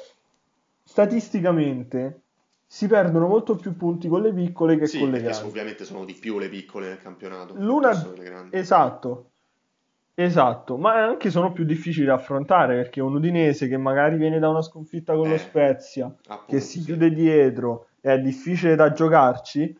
[0.83, 2.21] statisticamente,
[2.67, 5.47] si perdono molto più punti con le piccole che Sì, con le grandi.
[5.47, 7.91] ovviamente sono di più le piccole nel campionato, L'una,
[8.49, 9.31] esatto,
[10.15, 14.49] esatto, ma anche sono più difficili da affrontare perché un Udinese che magari viene da
[14.49, 16.13] una sconfitta con lo Eh, Spezia,
[16.47, 16.83] che appunto, si sì.
[16.83, 19.77] chiude dietro, è difficile da giocarci,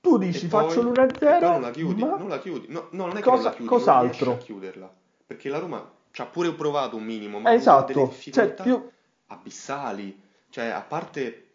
[0.00, 2.66] tu dici poi, faccio e poi non l'1-0, la chiudi, ma non la chiudi.
[2.68, 4.32] No, no, non è che non la cosa, chiudi, non cos'altro?
[4.32, 4.94] a chiuderla.
[5.26, 8.52] Perché la Roma ci ha pure provato un minimo, ma Eh, avuto delle esatto, cioè
[8.54, 8.90] difficoltà più...
[9.28, 10.20] abissali.
[10.50, 11.48] Cioè, a parte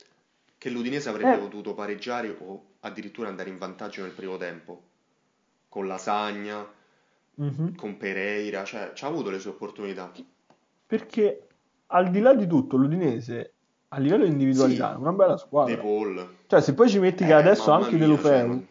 [0.57, 4.81] che l'Udinese avrebbe Eh, potuto pareggiare o addirittura andare in vantaggio nel primo tempo,
[5.69, 6.65] con Lasagna,
[7.38, 7.76] mhm.
[7.76, 10.12] con Pereira, cioè, ci ha avuto le sue opportunità.
[10.86, 11.47] Perché
[11.88, 13.54] al di là di tutto l'Udinese
[13.89, 15.78] a livello di individualità è Sì, una bella De squadra.
[15.78, 18.67] Paul, Cioè se poi ci metti che eh, adesso mamma anche mia, cioè, Delofeu non-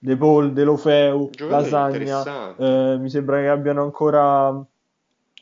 [0.00, 4.64] De Paul, Delofeu, giocatori Lasagna, eh, mi sembra che abbiano ancora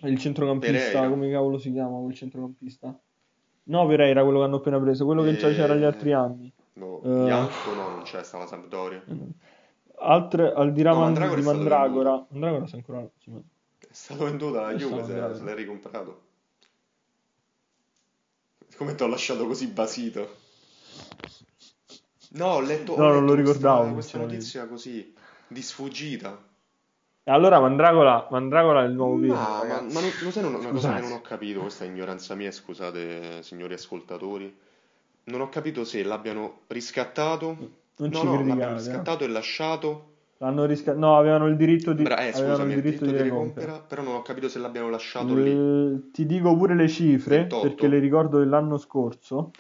[0.03, 2.99] il centrocampista, Pereira, come cavolo si chiama quel centrocampista?
[3.64, 6.14] No, Pereira, quello che hanno appena preso, quello che già c'era gli altri e...
[6.14, 6.53] anni.
[6.75, 9.03] No, Eh, Bianco no, non c'è, sta la Sampdoria.
[9.98, 12.26] Altre, al di là No, man- Mandragora di Mandragora.
[12.30, 13.09] Mandragora si ancora...
[13.18, 13.40] sì, ma-
[13.78, 15.35] È stato venduto alla Juve, se, Mandragora.
[15.37, 16.20] se l'hai ricomprato.
[18.76, 20.37] Come ti ho lasciato così basito?
[22.30, 25.14] No, ho letto, ho No, non lo letto ricordavo, questa, questa notizia così,
[25.46, 26.44] di sfuggita.
[27.28, 30.59] E allora Mandragola, Mandragola è il nuovo Pirlo, No, ma, ma non, lo sai una,
[30.59, 34.56] una cosa che non ho capito, questa è ignoranza mia, scusate signori ascoltatori.
[35.24, 37.85] Non ho capito se l'abbiano riscattato.
[37.98, 38.74] Non No, ci no, criticate, eh.
[38.76, 40.11] riscattato e lasciato.
[40.38, 42.02] L'hanno risca- No, avevano il diritto di...
[42.02, 43.61] Bra- eh, avevano scusami, il il diritto diritto di di recompra.
[43.62, 45.54] recompra, però non ho capito se l'abbiano lasciato lì.
[45.54, 47.87] L- Ti dico pure le cifre, perché 28?
[47.88, 49.50] le ricordo dell'anno scorso.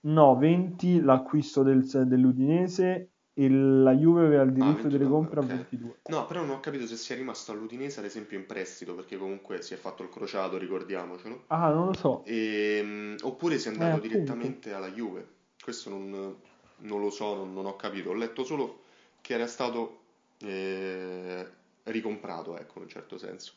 [0.00, 5.40] No, 20 l'acquisto del- dell'Udinese e la Juve aveva il Ah, diritto di 22, recompra
[5.40, 5.48] a ok.
[5.50, 5.94] 22.
[6.08, 9.62] No, però non ho capito se sia rimasto all'Udinese, ad esempio, in prestito, perché comunque
[9.62, 11.44] si è fatto il crociato, ricordiamocelo.
[11.46, 12.22] Ah, non lo so.
[12.26, 14.06] Ehm, oppure si è Eh, andato appunto.
[14.14, 15.26] direttamente alla Juve.
[15.62, 16.36] Questo non,
[16.78, 18.10] non lo so, non, non ho capito.
[18.10, 18.82] Ho letto solo
[19.20, 20.00] che era stato
[20.38, 21.46] eh,
[21.84, 23.52] ricomprato, ecco, in un certo senso.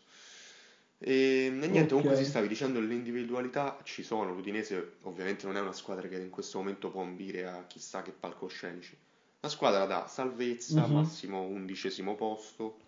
[1.00, 4.34] E, niente, comunque si stavi dicendo le individualità ci sono.
[4.34, 8.12] L'Udinese ovviamente non è una squadra che in questo momento può ambire a chissà che
[8.12, 8.98] palcoscenici.
[9.42, 10.94] Una squadra da salvezza, Mhm.
[10.94, 12.80] massimo undicesimo posto,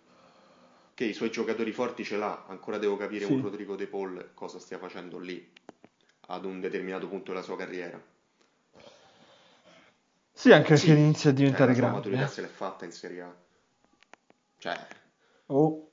[0.94, 2.44] che i suoi giocatori forti ce l'ha.
[2.48, 3.40] Ancora devo capire un Sì.
[3.40, 5.48] Rodrigo De Paul cosa stia facendo lì
[6.28, 8.09] ad un determinato punto della sua carriera.
[10.40, 11.98] Sì, anche perché Sì, inizia a eh, diventare la sua grande.
[11.98, 12.28] maturità eh.
[12.28, 13.36] se l'è fatta in Serie A.
[14.58, 14.86] Cioè,
[15.50, 15.92] Oh,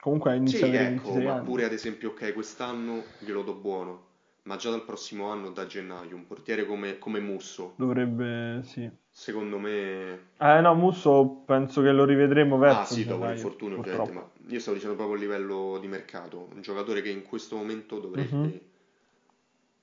[0.00, 1.42] comunque inizia sì, avere ecco, 26 ma anni.
[1.42, 4.06] pure ad esempio, ok, quest'anno glielo do buono,
[4.42, 8.90] ma già dal prossimo anno, da gennaio, un portiere come, come Musso, Dovrebbe, sì.
[9.12, 10.30] secondo me...
[10.38, 14.58] Eh no, Musso penso che lo rivedremo Ah verso sì, dopo l'infortunio ovviamente, ma io
[14.58, 18.60] stavo dicendo proprio a livello di mercato, un giocatore che in questo momento dovrebbe Mhm.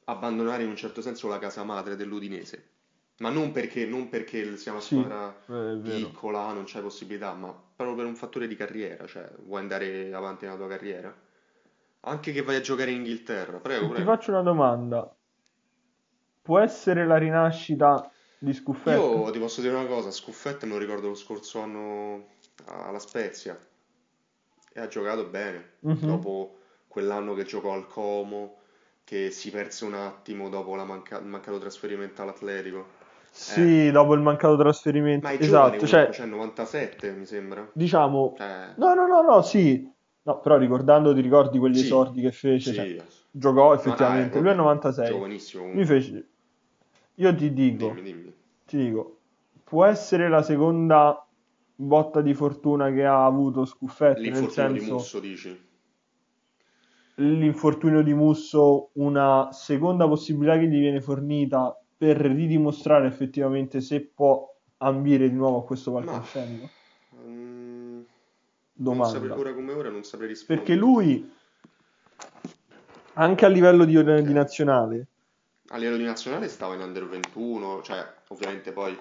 [0.08, 2.70] abbandonare in un certo senso la casa madre dell'Udinese.
[3.20, 6.10] Ma non perché, non perché sia una Sì, squadra è vero.
[6.10, 10.46] piccola, non c'è possibilità, ma proprio per un fattore di carriera, cioè vuoi andare avanti
[10.46, 11.16] nella tua carriera?
[12.02, 14.04] Anche che vai a giocare in Inghilterra, prego, Se ti prego.
[14.04, 15.12] faccio una domanda,
[16.42, 19.24] può essere la rinascita di Scuffetta?
[19.24, 22.28] Io ti posso dire una cosa, Scuffetta non ricordo lo scorso anno
[22.66, 23.58] alla Spezia
[24.74, 25.74] e ha giocato bene.
[25.84, 26.00] Mhm.
[26.04, 28.58] Dopo quell'anno che giocò al Como,
[29.04, 32.98] che si perse un attimo dopo manca- il mancato trasferimento all'Atletico.
[33.40, 35.26] Sì, dopo il mancato trasferimento.
[35.28, 37.68] Ma è Esatto, comunque, cioè, cioè 97 mi sembra.
[37.74, 38.34] diciamo...
[38.38, 39.90] Cioè, No, no, no, no, sì.
[40.24, 42.72] No, però ricordando, ti ricordi quegli Sì, esordi che fece?
[42.72, 44.38] sì, Cioè, giocò effettivamente.
[44.38, 45.08] ah, Lui è ecco, 96.
[45.08, 46.02] Giovanissimo Lui comunque.
[46.02, 46.30] fece...
[47.16, 48.34] Io ti dico, Dimmi, dimmi.
[48.66, 49.20] ti dico,
[49.64, 51.26] può essere la seconda
[51.76, 55.68] botta di fortuna che ha avuto Scuffetti, nel L'infortunio di senso Musso, dici?
[57.16, 64.48] l'infortunio di Musso una seconda possibilità che gli viene fornita per ridimostrare effettivamente se può
[64.78, 66.70] ambire di nuovo a questo Ma palcoscenico?
[67.18, 68.06] mm, non
[68.72, 69.10] Domanda.
[69.12, 70.66] saprei, ora come ora non saprei rispondere.
[70.66, 71.30] Perché lui,
[73.16, 75.08] anche a livello di, di nazionale,
[75.72, 78.98] A livello di nazionale stava in under 21, cioè ovviamente poi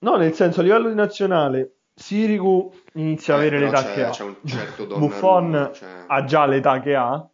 [0.00, 3.94] no, nel senso a livello di nazionale, Sirigu inizia a Eh, avere però l'età c'è-
[3.94, 4.10] che ha.
[4.10, 7.28] c'è un certo Buffon cioè- ha già l'età che ha.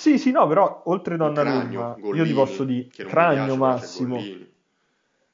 [0.00, 4.52] Sì, sì, no, però oltre Donnarumma, Cragno, io ti posso dire Cragno piace, Massimo, Gollini.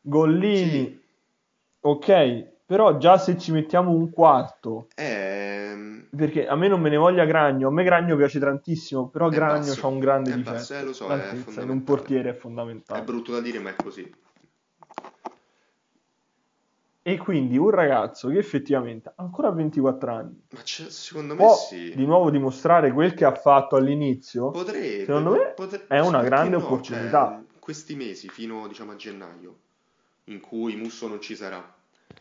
[0.00, 1.00] Gollini, Sì.
[1.83, 6.96] ok, però già se ci mettiamo un quarto, Ehm, perché a me non me ne
[6.96, 10.35] voglia Gragno, a me Gragno piace tantissimo, però È Gragno basso, ha un grande è
[10.35, 13.02] difetto, basso, eh, lo so, è l'altezza in un portiere è è fondamentale.
[13.05, 14.12] brutto da dire, ma è così.
[17.09, 21.95] E quindi un ragazzo che effettivamente ancora a 24 anni Ma c'è- secondo me sì.
[21.95, 26.57] di nuovo dimostrare quel che ha fatto all'inizio, Potrebbe, secondo me potre- è una grande
[26.57, 26.64] no?
[26.64, 27.29] opportunità.
[27.49, 29.57] Cioè, questi mesi fino diciamo a gennaio,
[30.25, 31.75] in cui Musso non ci sarà,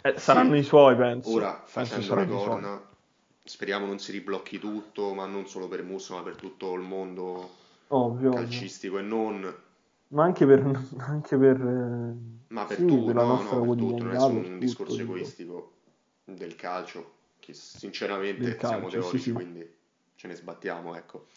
[0.03, 0.59] Eh, saranno Sì.
[0.59, 1.31] i suoi, penso.
[1.31, 2.27] ora facendo suoi.
[2.27, 2.79] corna,
[3.43, 7.49] speriamo non si riblocchi tutto, ma non solo per Musso, ma per tutto il mondo
[7.87, 8.29] Ovvio, ovvio.
[8.33, 9.51] calcistico e non,
[10.09, 10.59] Ma anche per,
[10.99, 12.15] anche per, eh,
[12.47, 14.43] ma per sì, tutto, per la no, nostra no, per tutto, non è solo un
[14.43, 15.03] tutto, discorso dico.
[15.03, 15.73] egoistico
[16.23, 19.31] del calcio, che sinceramente Del siamo calcio, sì, teorici, sì.
[19.31, 19.75] quindi
[20.15, 21.27] ce ne sbattiamo, ecco.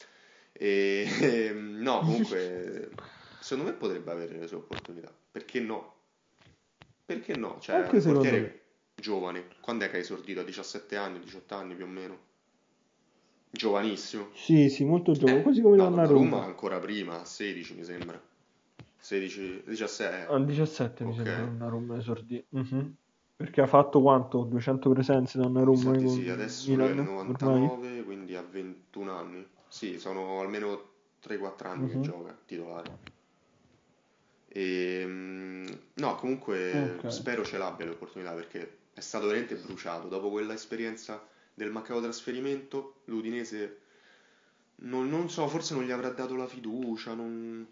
[0.53, 2.91] E, ehm, no, comunque,
[3.41, 5.13] secondo me potrebbe avere le sue opportunità.
[5.31, 5.95] Perché no?
[7.05, 7.59] Perché no?
[7.61, 8.61] Cioè, Anche un portiere me.
[8.95, 9.49] giovane.
[9.61, 10.41] Quando è che hai esordito?
[10.41, 12.19] A 17 anni, 18 anni più o meno?
[13.51, 14.29] Giovanissimo.
[14.33, 16.39] Sì, sì, molto giovane, Eh, quasi come no, Donnarumma.
[16.39, 18.21] Donnarumma ancora prima, a 16 mi sembra.
[18.99, 20.27] 16, 17.
[20.33, 21.17] A 17 mi Ok.
[21.17, 22.45] sembra Donnarumma esordì.
[22.51, 22.95] Mhm.
[23.37, 24.43] Perché ha fatto quanto?
[24.45, 27.61] 200 presenze Donnarumma Infatti con sì, adesso lui è Milan, il ormai?
[27.61, 29.47] 99, quindi ha 21 anni.
[29.69, 30.83] Sì, sono almeno
[31.21, 31.91] 3-4 anni Mhm.
[31.91, 32.99] che gioca titolare.
[34.49, 37.11] E, mm, no, comunque Ok.
[37.13, 40.09] spero ce l'abbia l'opportunità perché è stato veramente bruciato.
[40.09, 41.23] Dopo quella esperienza
[41.55, 43.81] del mancato trasferimento, l'Udinese
[44.77, 47.15] non, non so, forse non gli avrà dato la fiducia.
[47.15, 47.67] non-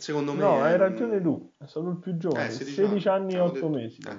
[0.00, 3.08] Secondo me No, hai un- ragione tu, è stato il più giovane, Eh, 16 16
[3.08, 4.18] anni e anni, 8 siamo mesi eh.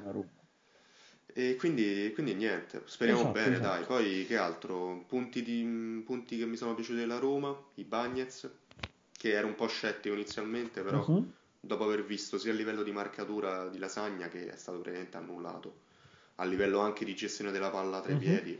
[1.34, 3.60] E quindi, quindi niente, speriamo Esatto, bene, esatto.
[3.60, 3.86] dai.
[3.86, 5.04] Poi che altro?
[5.08, 8.50] Punti, di- punti che mi sono piaciuti della Roma, i Bagnets,
[9.18, 11.34] che ero un po' scettico inizialmente, però Mhm.
[11.60, 15.74] dopo aver visto sia a livello di marcatura di lasagna che è stato praticamente annullato,
[16.36, 18.18] a livello anche di gestione della palla tra i Mhm.
[18.18, 18.60] piedi,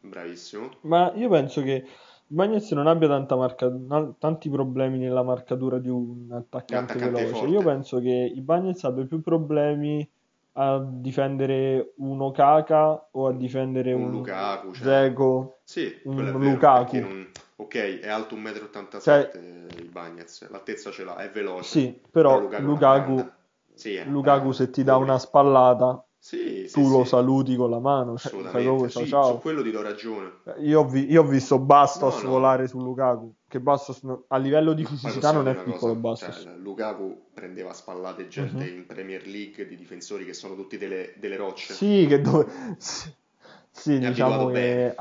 [0.00, 0.70] bravissimo.
[0.82, 1.86] Ma io penso che
[2.32, 7.34] Bagnez non abbia tanta marca- na- tanti problemi nella marcatura di un attaccante attaccante veloce.
[7.34, 7.52] forte.
[7.52, 10.08] Io penso che i Bagnez abbia più problemi
[10.52, 15.58] a difendere un Okaka o a difendere Un un Lukaku, cioè- Dzeko.
[15.64, 16.96] Sì, Un vero, Lukaku.
[17.00, 21.64] non- Ok, è alto 1,87 m il Bagnets, l'altezza ce l'ha, è veloce.
[21.64, 23.36] Sì, però una Lukaku, branda.
[23.74, 27.78] Sì, Lukaku se ti dà una spallata, Sì, sì, tu lo sì, saluti con la
[27.78, 28.88] mano, cioè, assolutamente.
[28.90, 29.38] Sì, ciao su ciao.
[29.38, 30.32] quello ti do ragione.
[30.58, 32.28] Io ho, vi- io ho visto Bastos No, no.
[32.28, 36.42] volare su Lukaku, che Bastos no- a livello di fisicità non è piccolo cosa, Bastos.
[36.42, 38.76] cioè, Lukaku prendeva spallate gente Mhm.
[38.76, 41.72] in Premier League di difensori che sono tutti delle, delle rocce.
[41.72, 42.46] Sì, che dove...
[42.76, 44.94] sì, Mi diciamo che bene.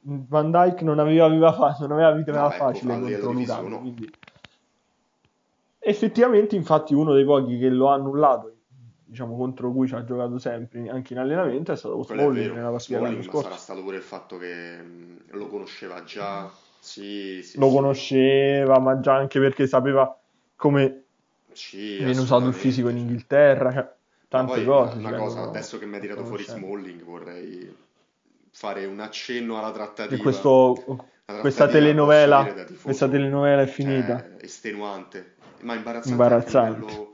[0.00, 3.68] Van Dijk non aveva, fa- non aveva vita No, ecco, facile a livello contro Lukaku,
[3.68, 3.78] no.
[3.78, 4.12] quindi...
[5.78, 8.55] Effettivamente, infatti, uno dei pochi che lo ha annullato,
[9.08, 12.98] diciamo, contro cui ci ha giocato sempre anche in allenamento, è stato Smalling nella partita
[12.98, 14.78] Smalling, ma sarà stato pure il fatto che
[15.30, 16.50] lo conosceva già.
[16.80, 17.74] Sì, sì, Lo sì.
[17.74, 20.16] conosceva, ma già anche perché sapeva
[20.56, 21.04] come
[21.70, 22.98] viene usato il fisico in.
[22.98, 23.92] Inghilterra, cioè, Ma
[24.28, 24.80] tante cose.
[24.80, 26.44] una, ci una cosa, vengono adesso che mi hai tirato fuori.
[26.44, 27.76] Smalling, vorrei
[28.50, 30.22] fare un accenno alla trattativa.
[30.22, 31.06] questo,
[31.40, 34.26] questa telenovela, questa telenovela è cioè, finita.
[34.40, 37.08] estenuante, ma imbarazzante, Imbarazzante.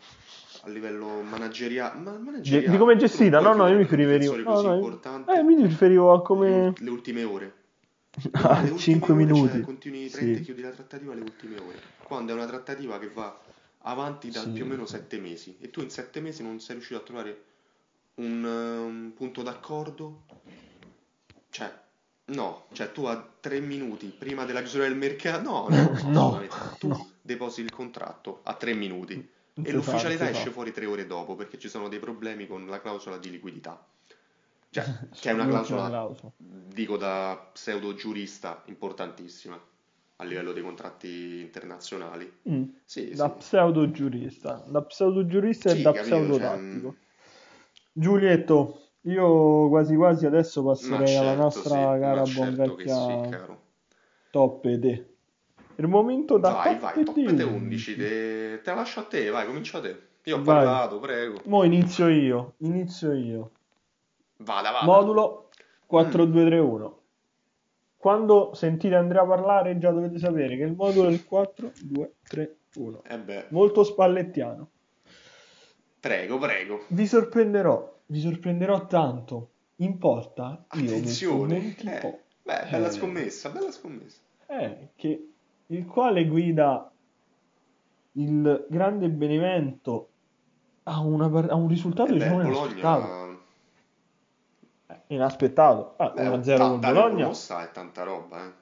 [0.65, 1.99] A livello, manageriale.
[1.99, 3.41] Ma Di, manageriale, di come è gestita?
[3.41, 4.37] No, no, io mi riferivo.
[4.37, 6.73] No, no, eh, mi riferivo a le, come.
[6.77, 7.55] le ultime ore.
[8.33, 9.51] a le ultime 5 ore, minuti.
[9.53, 11.81] cioè, continui, prendi, Sì, chiudi la trattativa alle ultime ore.
[12.05, 13.39] Quando è una trattativa che va
[13.85, 14.51] avanti da sì.
[14.51, 17.43] più o meno sette mesi e tu in sette mesi non sei riuscito a trovare
[18.15, 20.23] un, eh, un punto d'accordo,
[21.51, 21.81] cioè,
[22.25, 26.47] No, cioè tu a tre minuti prima della chiusura del mercato, no, no, no, No,
[26.79, 27.11] tu no.
[27.21, 29.29] depositi il contratto a tre minuti
[29.61, 33.19] e l'ufficialità esce fuori tre ore dopo perché ci sono dei problemi con la clausola
[33.19, 33.85] di liquidità.
[34.71, 34.85] Cioè,
[35.21, 36.33] che è una clausola, clausola.
[36.37, 39.61] dico da pseudo giurista, importantissima
[40.17, 42.31] a livello dei contratti internazionali.
[42.49, 42.65] Mm.
[42.85, 43.37] Sì, Da sì.
[43.39, 46.97] pseudo giurista, da pseudo giurista e Sì, da capito, pseudo cioè, tattico.
[47.93, 53.29] Giulietto, io quasi quasi adesso passerei alla certo, nostra sì, cara buon certo sì, vecchia
[53.29, 53.63] caro.
[54.31, 54.85] top ed
[55.77, 59.31] Il momento da Vai, vai, top ed te 11, te, te la lascio a te,
[59.31, 60.11] vai, comincia te.
[60.25, 60.57] Io ho Vai.
[60.65, 61.41] parlato, prego.
[61.45, 63.51] Mo inizio io, inizio io.
[64.39, 64.85] Vada, vada.
[64.85, 65.49] Modulo
[65.93, 65.95] Mm.
[65.97, 66.93] 4-2-3-1.
[67.97, 73.03] Quando sentite Andrea parlare già dovete sapere che il modulo è il 4-2-3-1.
[73.05, 74.69] Eh beh, Molto spallettiano.
[76.01, 76.85] prego, prego.
[76.89, 79.49] Vi sorprenderò, vi sorprenderò tanto.
[79.77, 81.77] In porta io Attenzione.
[81.79, 82.91] Eh, beh, bella Eh.
[82.91, 84.19] scommessa, bella scommessa.
[84.47, 85.32] Eh, che
[85.73, 86.91] il quale guida
[88.13, 90.09] il grande Benevento
[90.85, 93.01] a, una a un risultato Eh diciamo inaspettato.
[93.07, 93.39] Bologna...
[94.89, 95.95] Eh, Inaspettato.
[95.97, 96.59] Ah, Beh, 1-0 con tanta
[96.93, 97.07] Bologna.
[97.15, 98.53] neopromossa è tanta roba, eh.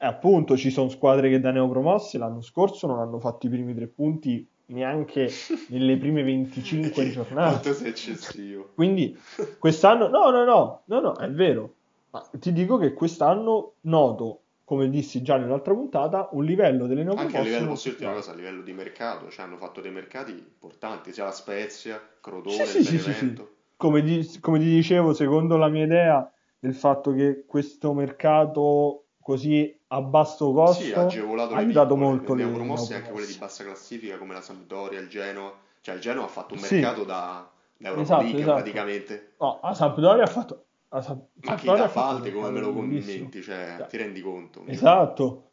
[0.00, 3.74] E appunto ci sono squadre che da neopromosse l'anno scorso non hanno fatto i primi
[3.74, 5.28] tre punti neanche
[5.70, 7.50] nelle prime 25 giornate.
[7.50, 8.70] Quanto sei eccessivo.
[8.74, 9.18] Quindi
[9.58, 11.74] quest'anno, no, no, no, no, no, è vero.
[12.10, 17.36] Ma ti dico che quest'anno noto, come dissi già nell'altra puntata, un livello delle neopromosse.
[17.38, 19.90] Anche a livello, posso dirti una cosa, a livello di mercato, cioè hanno fatto dei
[19.90, 23.46] mercati importanti, sia la Spezia, Crotone, Sì, sì, sì.
[23.76, 29.74] Come, di- come ti dicevo, secondo la mia idea del fatto che questo mercato così
[29.86, 33.10] a basso costo ha agevolato ha le aiutato piccole, molto le le neopromosse e anche
[33.10, 35.50] quelle di bassa classifica come la Sampdoria, il Genoa.
[35.80, 38.52] Cioè il Genoa ha fatto un mercato da, da Europa Esatto, esatto.
[38.52, 39.32] praticamente.
[39.38, 40.64] No, a Sampdoria ha fatto...
[40.90, 43.42] A Sa- Ma chi un Balde come me lo commenti?
[43.42, 44.62] Cioè, Cioè, ti rendi conto?
[44.66, 45.50] Esatto.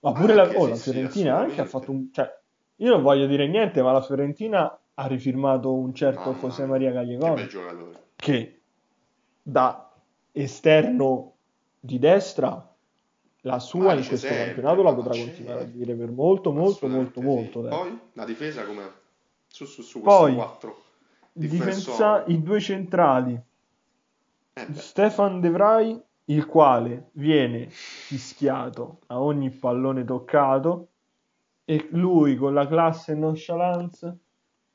[0.00, 2.12] Ma pure la, oh, sì, la sì, Fiorentina anche ha fatto un...
[2.12, 2.38] Cioè,
[2.76, 6.92] io non voglio dire niente, ma la Fiorentina ha rifirmato un certo Mamma José Maria
[6.92, 8.02] che bel giocatore.
[8.16, 8.60] che
[9.42, 9.92] da
[10.32, 11.34] esterno
[11.80, 12.68] di destra
[13.42, 15.20] la sua Ma in questo sempre, campionato la potrà c'è.
[15.24, 17.68] continuare a dire per molto, molto, molto, molto sì.
[17.68, 18.90] Poi la difesa come
[19.46, 20.76] su su su Poi, 4
[21.32, 23.40] difensa, i due centrali,
[24.58, 30.88] Eh Stefan De Vrij, il quale viene fischiato a ogni pallone toccato
[31.64, 34.18] e lui con la classe nonchalance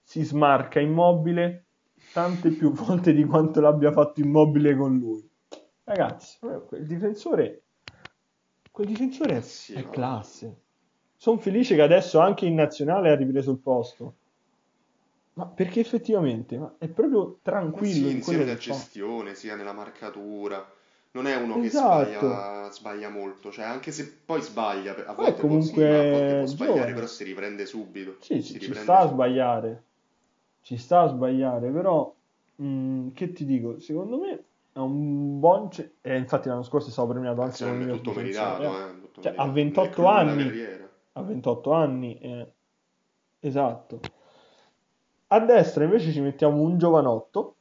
[0.01, 1.65] si smarca immobile
[2.13, 5.29] tante più volte di quanto l'abbia fatto immobile con lui.
[5.83, 7.63] Ragazzi, quel difensore,
[8.71, 10.61] quel difensore è, Sì, è classe.
[11.17, 14.15] Sono felice che adesso anche in nazionale ha ripreso il posto.
[15.35, 18.73] Ma perché effettivamente ma è proprio tranquillo sì, in sia nella che fa.
[18.73, 20.65] gestione, sia nella marcatura.
[21.11, 22.25] Non è uno che Esatto.
[22.25, 26.35] sbaglia, sbaglia molto, cioè anche se poi sbaglia, a volte può, sì, a volte comunque
[26.35, 26.93] può sbagliare, giovane.
[26.93, 28.15] però si riprende subito.
[28.19, 29.13] Sì, Si ci riprende sta a subito.
[29.13, 29.83] sbagliare,
[30.61, 32.13] ci sta a sbagliare, però
[32.55, 34.43] mh, che ti dico, secondo me
[34.73, 35.69] è un buon...
[35.71, 38.63] ce- E infatti l'anno scorso è stato premiato anche Sì, come è miglior tutto meritato,
[38.63, 38.83] eh.
[38.89, 39.45] eh, tutto Cioè, a meritato.
[39.45, 40.65] Nel 28 clou della anni,
[41.13, 42.51] a 28 anni, eh,
[43.39, 43.99] esatto.
[45.33, 47.55] A destra invece ci mettiamo un giovanotto,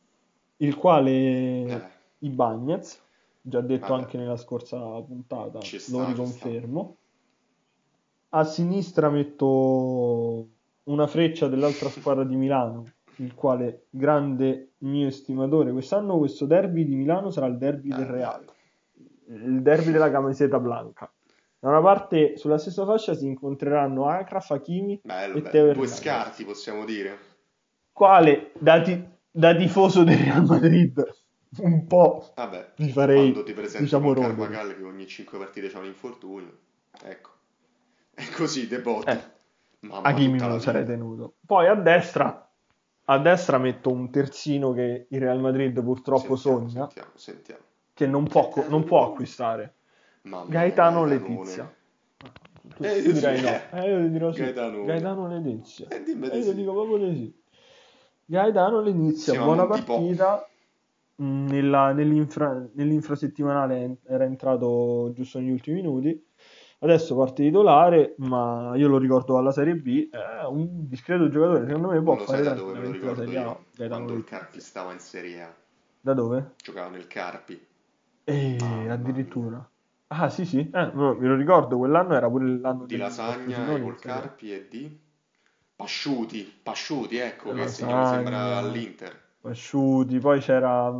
[0.58, 1.82] il quale Eh,
[2.18, 3.00] Ibañez,
[3.40, 6.96] già detto vabbè, anche nella scorsa puntata, ci lo sta, riconfermo.
[8.34, 10.48] A sinistra metto
[10.84, 12.84] una freccia dell'altra squadra di Milano,
[13.16, 15.72] il quale grande mio estimatore.
[15.72, 18.44] Quest'anno questo derby di Milano sarà il derby del Bello, Real,
[19.28, 21.10] il derby della camiseta blanca.
[21.58, 25.42] Da una parte sulla stessa fascia si incontreranno Akraf, Hakimi Bello, e.
[25.42, 27.30] Teo Due scarti, possiamo dire.
[27.92, 31.02] Quale da, ti- da tifoso del Real Madrid
[31.58, 34.22] un po' Vabbè, vi farei, quando ti presenti diciamo, con.
[34.22, 36.58] Carvajal che ogni 5 partite c'ha un infortunio,
[37.04, 37.30] ecco.
[38.14, 39.10] E così De Botti.
[39.10, 39.20] Eh,
[39.80, 41.34] Mamma, tutta me la lo sarei tenuto.
[41.44, 42.50] Poi a destra,
[43.04, 47.60] a destra metto un terzino che il Real Madrid purtroppo Sentiamo, sogna, sentiamo, sentiamo.
[47.92, 48.68] che non può, Sentiamo.
[48.70, 49.74] non può acquistare.
[50.22, 51.04] Mamma Gaetano.
[51.04, 51.74] Letizia.
[52.80, 53.68] Eh, io dirai sì, no, eh.
[53.72, 54.40] eh, io dirò sì.
[54.40, 54.84] Gaetanone.
[54.86, 55.88] Gaetano Letizia.
[55.88, 56.54] Eh, E di io sì.
[56.54, 57.41] dico proprio di sì.
[58.24, 60.46] Gaetano Letizia, Siamo buona partita.
[61.22, 66.26] Mm, Nella, nell'infra, nell'infrasettimanale era entrato giusto negli ultimi minuti.
[66.80, 70.08] Adesso parte titolare, ma io lo ricordo alla Serie B.
[70.10, 71.66] È un discreto giocatore.
[71.66, 73.58] Secondo me può fare da dove lo ricordo Serie A.
[73.76, 74.24] Gaetano Quando il.
[74.24, 75.54] Carpi stava in Serie A.
[76.00, 76.54] Da dove?
[76.60, 77.66] Giocava nel Carpi.
[78.24, 79.68] E Mamma addirittura.
[80.08, 81.78] Ah, sì, sì, eh, no, me lo ricordo.
[81.78, 83.98] Quell'anno era pure l'anno Di del Lasagna col.
[83.98, 84.98] Carpi e di
[85.82, 86.60] Pasciuti.
[86.62, 88.06] Pasciuti, ecco, che mi Lasagna.
[88.06, 89.20] sembra all'Inter.
[89.42, 90.94] Asciuti, poi c'era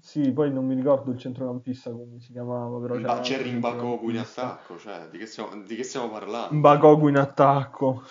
[0.00, 3.52] Sì, poi non mi ricordo il centrocampista come si chiamava, però c'era un altro Jerry
[3.56, 6.54] Mbakogu in attacco, cioè, di che stiamo, di che stiamo parlando?
[6.54, 8.02] Mbakogu in attacco.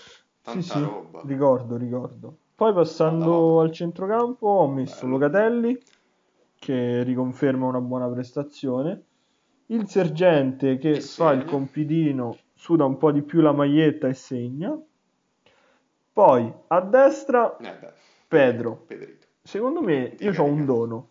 [0.41, 1.22] Tanta sì, roba.
[1.26, 2.38] ricordo, ricordo.
[2.56, 5.18] Poi passando al centrocampo ho messo Bello.
[5.18, 5.78] Locatelli,
[6.60, 9.04] che riconferma una buona prestazione.
[9.68, 11.51] Il sergente che Che fa il segna.
[11.51, 14.78] compitino, suda un po' di più la maglietta e segna.
[16.14, 17.93] Poi a destra Eh
[18.28, 18.84] Pedro.
[18.88, 19.26] Pedrito.
[19.41, 21.09] Secondo me io ho un dono.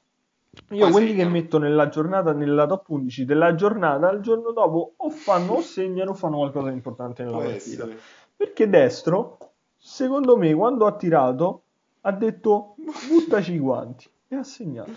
[0.70, 1.30] Io quelli che segnano.
[1.30, 6.10] metto nella giornata, nella top 11 della giornata, il giorno dopo o fanno o segnano
[6.10, 7.84] o fanno qualcosa di importante nella Può partita.
[7.84, 7.98] essere.
[8.36, 9.38] Perché destro,
[9.76, 11.62] secondo me, quando ha tirato,
[12.02, 12.74] ha detto
[13.08, 14.92] buttaci i guanti e ha segnato.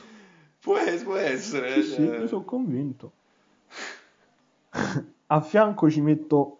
[0.59, 1.81] Può, es- può essere.
[1.81, 3.11] Sì, sì, cioè, io sono convinto.
[5.27, 6.59] A fianco ci metto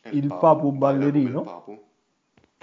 [0.00, 1.64] è il Papu, Papu ballerino.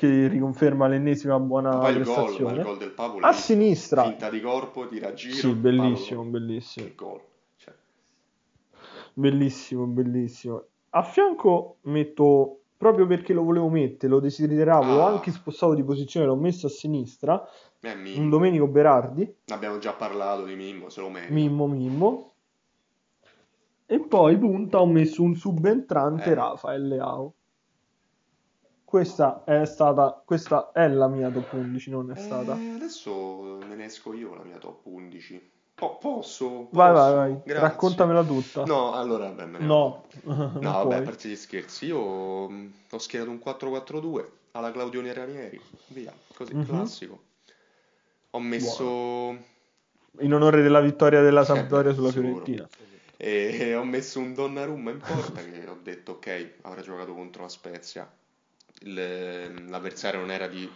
[0.05, 2.63] Il che riconferma l'ennesima buona poi il gol, ma il prestazione.
[2.63, 4.03] gol del Papu A sinistra.
[4.03, 6.85] Finta di corpo, tira giro, Sì, bellissimo, palo- bellissimo.
[6.87, 7.21] Che gol.
[7.57, 7.73] Cioè,
[9.13, 10.63] Bellissimo, bellissimo.
[10.91, 15.11] A fianco metto, proprio perché lo volevo mettere, lo desideravo, l'ho Ah.
[15.11, 17.45] anche spostato di posizione, l'ho messo a sinistra,
[17.81, 18.29] un.
[18.29, 21.33] Domenico Berardi, Abbiamo già parlato di Mimmo, se lo merita.
[21.33, 22.31] Mimmo Mimmo.
[23.85, 26.33] E poi punta ho messo un subentrante Eh.
[26.35, 27.33] Rafael Leao.
[28.89, 32.57] Questa è stata, questa è la mia top 11, non è stata.
[32.59, 35.39] Eh, adesso me ne esco io la mia top 11.
[35.75, 36.69] Po- posso?
[36.71, 36.91] Vai, Posso?
[36.91, 37.53] vai, vai, Grazie.
[37.59, 38.65] raccontamela tutta.
[38.65, 41.03] No, allora vabbè, me ne No, No, vabbè, a puoi.
[41.03, 46.65] parte gli scherzi, io mh, ho schierato un 4-4-2 alla Claudione Ranieri, via, così, Mhm.
[46.65, 47.19] classico.
[48.31, 49.37] Ho messo
[50.21, 52.43] In onore della vittoria della Eh, Sampdoria beh, sulla sicuro.
[52.43, 52.67] Fiorentina.
[53.17, 57.49] e ho messo un Donnarumma in porta che ho detto ok, avrà giocato contro la
[57.49, 58.09] Spezia.
[58.81, 60.69] L'avversario non era di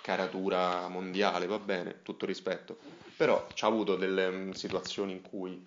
[0.00, 2.78] caratura mondiale, va bene, tutto rispetto.
[3.16, 5.60] Però ci ha avuto delle mh, situazioni in cui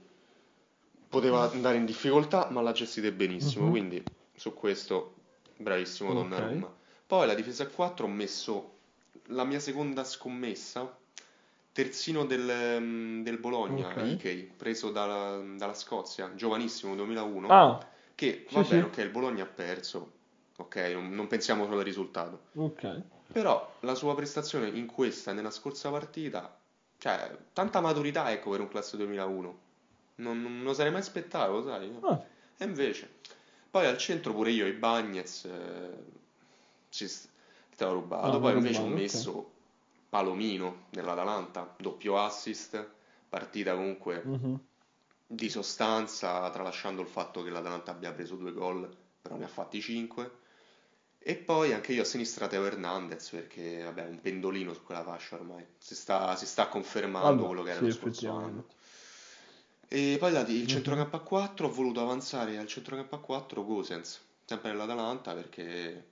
[1.09, 3.71] poteva andare in difficoltà, ma l'ha gestite benissimo, Mhm.
[3.71, 4.03] quindi
[4.35, 5.15] su questo
[5.57, 6.15] bravissimo Ok.
[6.15, 6.73] Donnarumma.
[7.05, 8.77] Poi la difesa a 4 ho messo
[9.27, 10.97] la mia seconda scommessa,
[11.73, 14.01] terzino del, mm, del Bologna, Ok.
[14.13, 17.85] Ikei, preso dalla, dalla Scozia, giovanissimo, 2001, Ah,
[18.15, 18.69] che sì, va sì.
[18.69, 20.11] bene, ok, il Bologna ha perso,
[20.61, 23.01] ok, non, non pensiamo solo al risultato, ok.
[23.31, 26.57] però la sua prestazione in questa e nella scorsa partita,
[26.97, 29.59] cioè, tanta maturità, ecco, per un classe 2001,
[30.15, 31.91] non, non lo sarei mai aspettato, sai?
[32.01, 32.23] Ah,
[32.57, 33.09] E invece,
[33.69, 36.19] poi al centro pure io, i Bagnets, eh,
[36.89, 37.07] ci
[37.75, 38.37] te l'ho rubato.
[38.37, 39.01] Ah, poi invece ho rubato, ok.
[39.01, 39.51] messo
[40.09, 42.85] Palomino nell'Atalanta, doppio assist,
[43.29, 44.59] partita comunque mhm.
[45.25, 49.79] di sostanza, tralasciando il fatto che l'Atalanta abbia preso due gol, però ne ha fatti
[49.81, 50.39] cinque.
[51.23, 55.35] E poi anche io a sinistra Teo Hernandez, perché vabbè, un pendolino su quella fascia
[55.35, 58.65] ormai, si sta, si sta confermando Vabbè, quello che era sì, lo scorso anno.
[59.87, 60.67] E poi là, il Mhm.
[60.67, 66.07] centrocampo a 4 ho voluto avanzare al centrocampo a 4 Gosens, sempre nell'Atalanta perché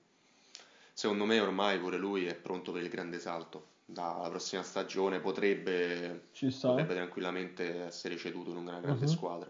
[0.94, 3.68] secondo me ormai pure lui è pronto per il grande salto.
[3.86, 6.28] Dalla prossima stagione potrebbe,
[6.66, 9.08] potrebbe tranquillamente essere ceduto in una grande Mhm.
[9.08, 9.50] squadra.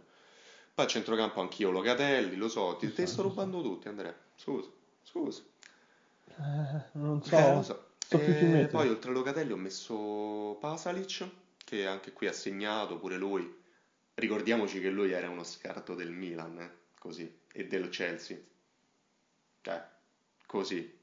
[0.74, 4.70] Poi al centrocampo anch'io Locatelli, lo so, ti, sta, sto rubando tutti Andrea, scusa,
[5.10, 5.42] scusa.
[6.38, 7.36] Eh, non so.
[7.36, 7.86] Eh, so.
[8.08, 8.68] so E mettere.
[8.68, 11.28] poi oltre a Locatelli ho messo Pasalic,
[11.64, 13.58] che anche qui ha segnato, pure lui.
[14.16, 18.38] Ricordiamoci che lui era uno scarto del Milan, eh, così, e del Chelsea.
[19.62, 19.84] Cioè,
[20.46, 20.98] così.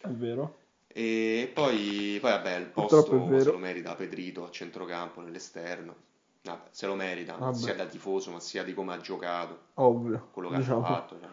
[0.00, 0.58] È vero.
[0.86, 6.06] E poi, poi vabbè, il posto se lo merita Pedrito a centrocampo, nell'esterno.
[6.42, 7.56] Vabbè, se lo merita, Vabbè.
[7.56, 10.28] sia da tifoso, ma sia di come ha giocato, Ovvio.
[10.32, 10.80] quello che Diciamo.
[10.80, 11.18] ha fatto.
[11.20, 11.28] cioè.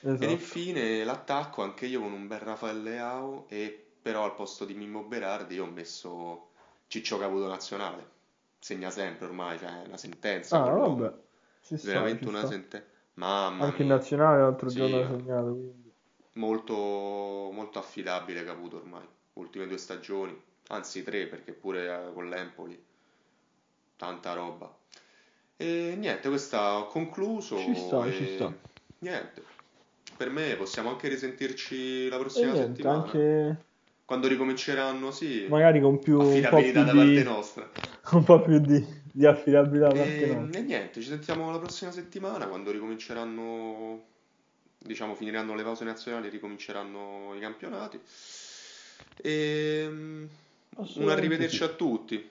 [0.00, 0.22] Esatto.
[0.22, 4.74] Ed infine l'attacco anche io con un bel Rafael Leao e però al posto di
[4.74, 6.50] Mimmo Berardi io ho messo
[6.86, 8.16] Ciccio Caputo Nazionale.
[8.60, 10.58] Segna sempre ormai, cioè è una sentenza.
[10.58, 10.96] Ah, quell'uomo.
[10.96, 11.16] vabbè.
[11.62, 12.86] Ci Veramente una sentenza.
[13.14, 15.06] Mamma Anche in nazionale l'altro Sì, giorno ha eh.
[15.06, 15.92] segnato, quindi.
[16.34, 16.74] molto,
[17.52, 19.06] molto affidabile Caputo ormai.
[19.34, 22.80] Ultime due stagioni, anzi tre perché pure eh, con l'Empoli.
[23.96, 24.72] Tanta roba.
[25.56, 27.58] E niente, questa ho concluso.
[27.58, 28.52] Ci sta, e ci sta.
[28.98, 29.42] Niente.
[30.18, 33.02] Per me possiamo anche risentirci la prossima niente, settimana.
[33.04, 33.64] anche
[34.04, 37.70] Quando ricominceranno, sì, magari con più un affidabilità da parte di, nostra.
[38.10, 40.58] un po' più di, di affidabilità da parte nostra.
[40.58, 44.02] e niente, ci sentiamo la prossima settimana quando ricominceranno,
[44.78, 48.00] diciamo, finiranno le pause nazionali ricominceranno i campionati.
[49.22, 50.28] E un
[50.78, 52.30] Assolutamente arrivederci a tutti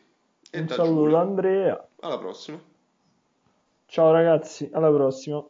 [0.52, 1.88] e Un saluto da Andrea.
[2.02, 2.62] Alla prossima.
[3.86, 5.42] Ciao ragazzi, alla prossima.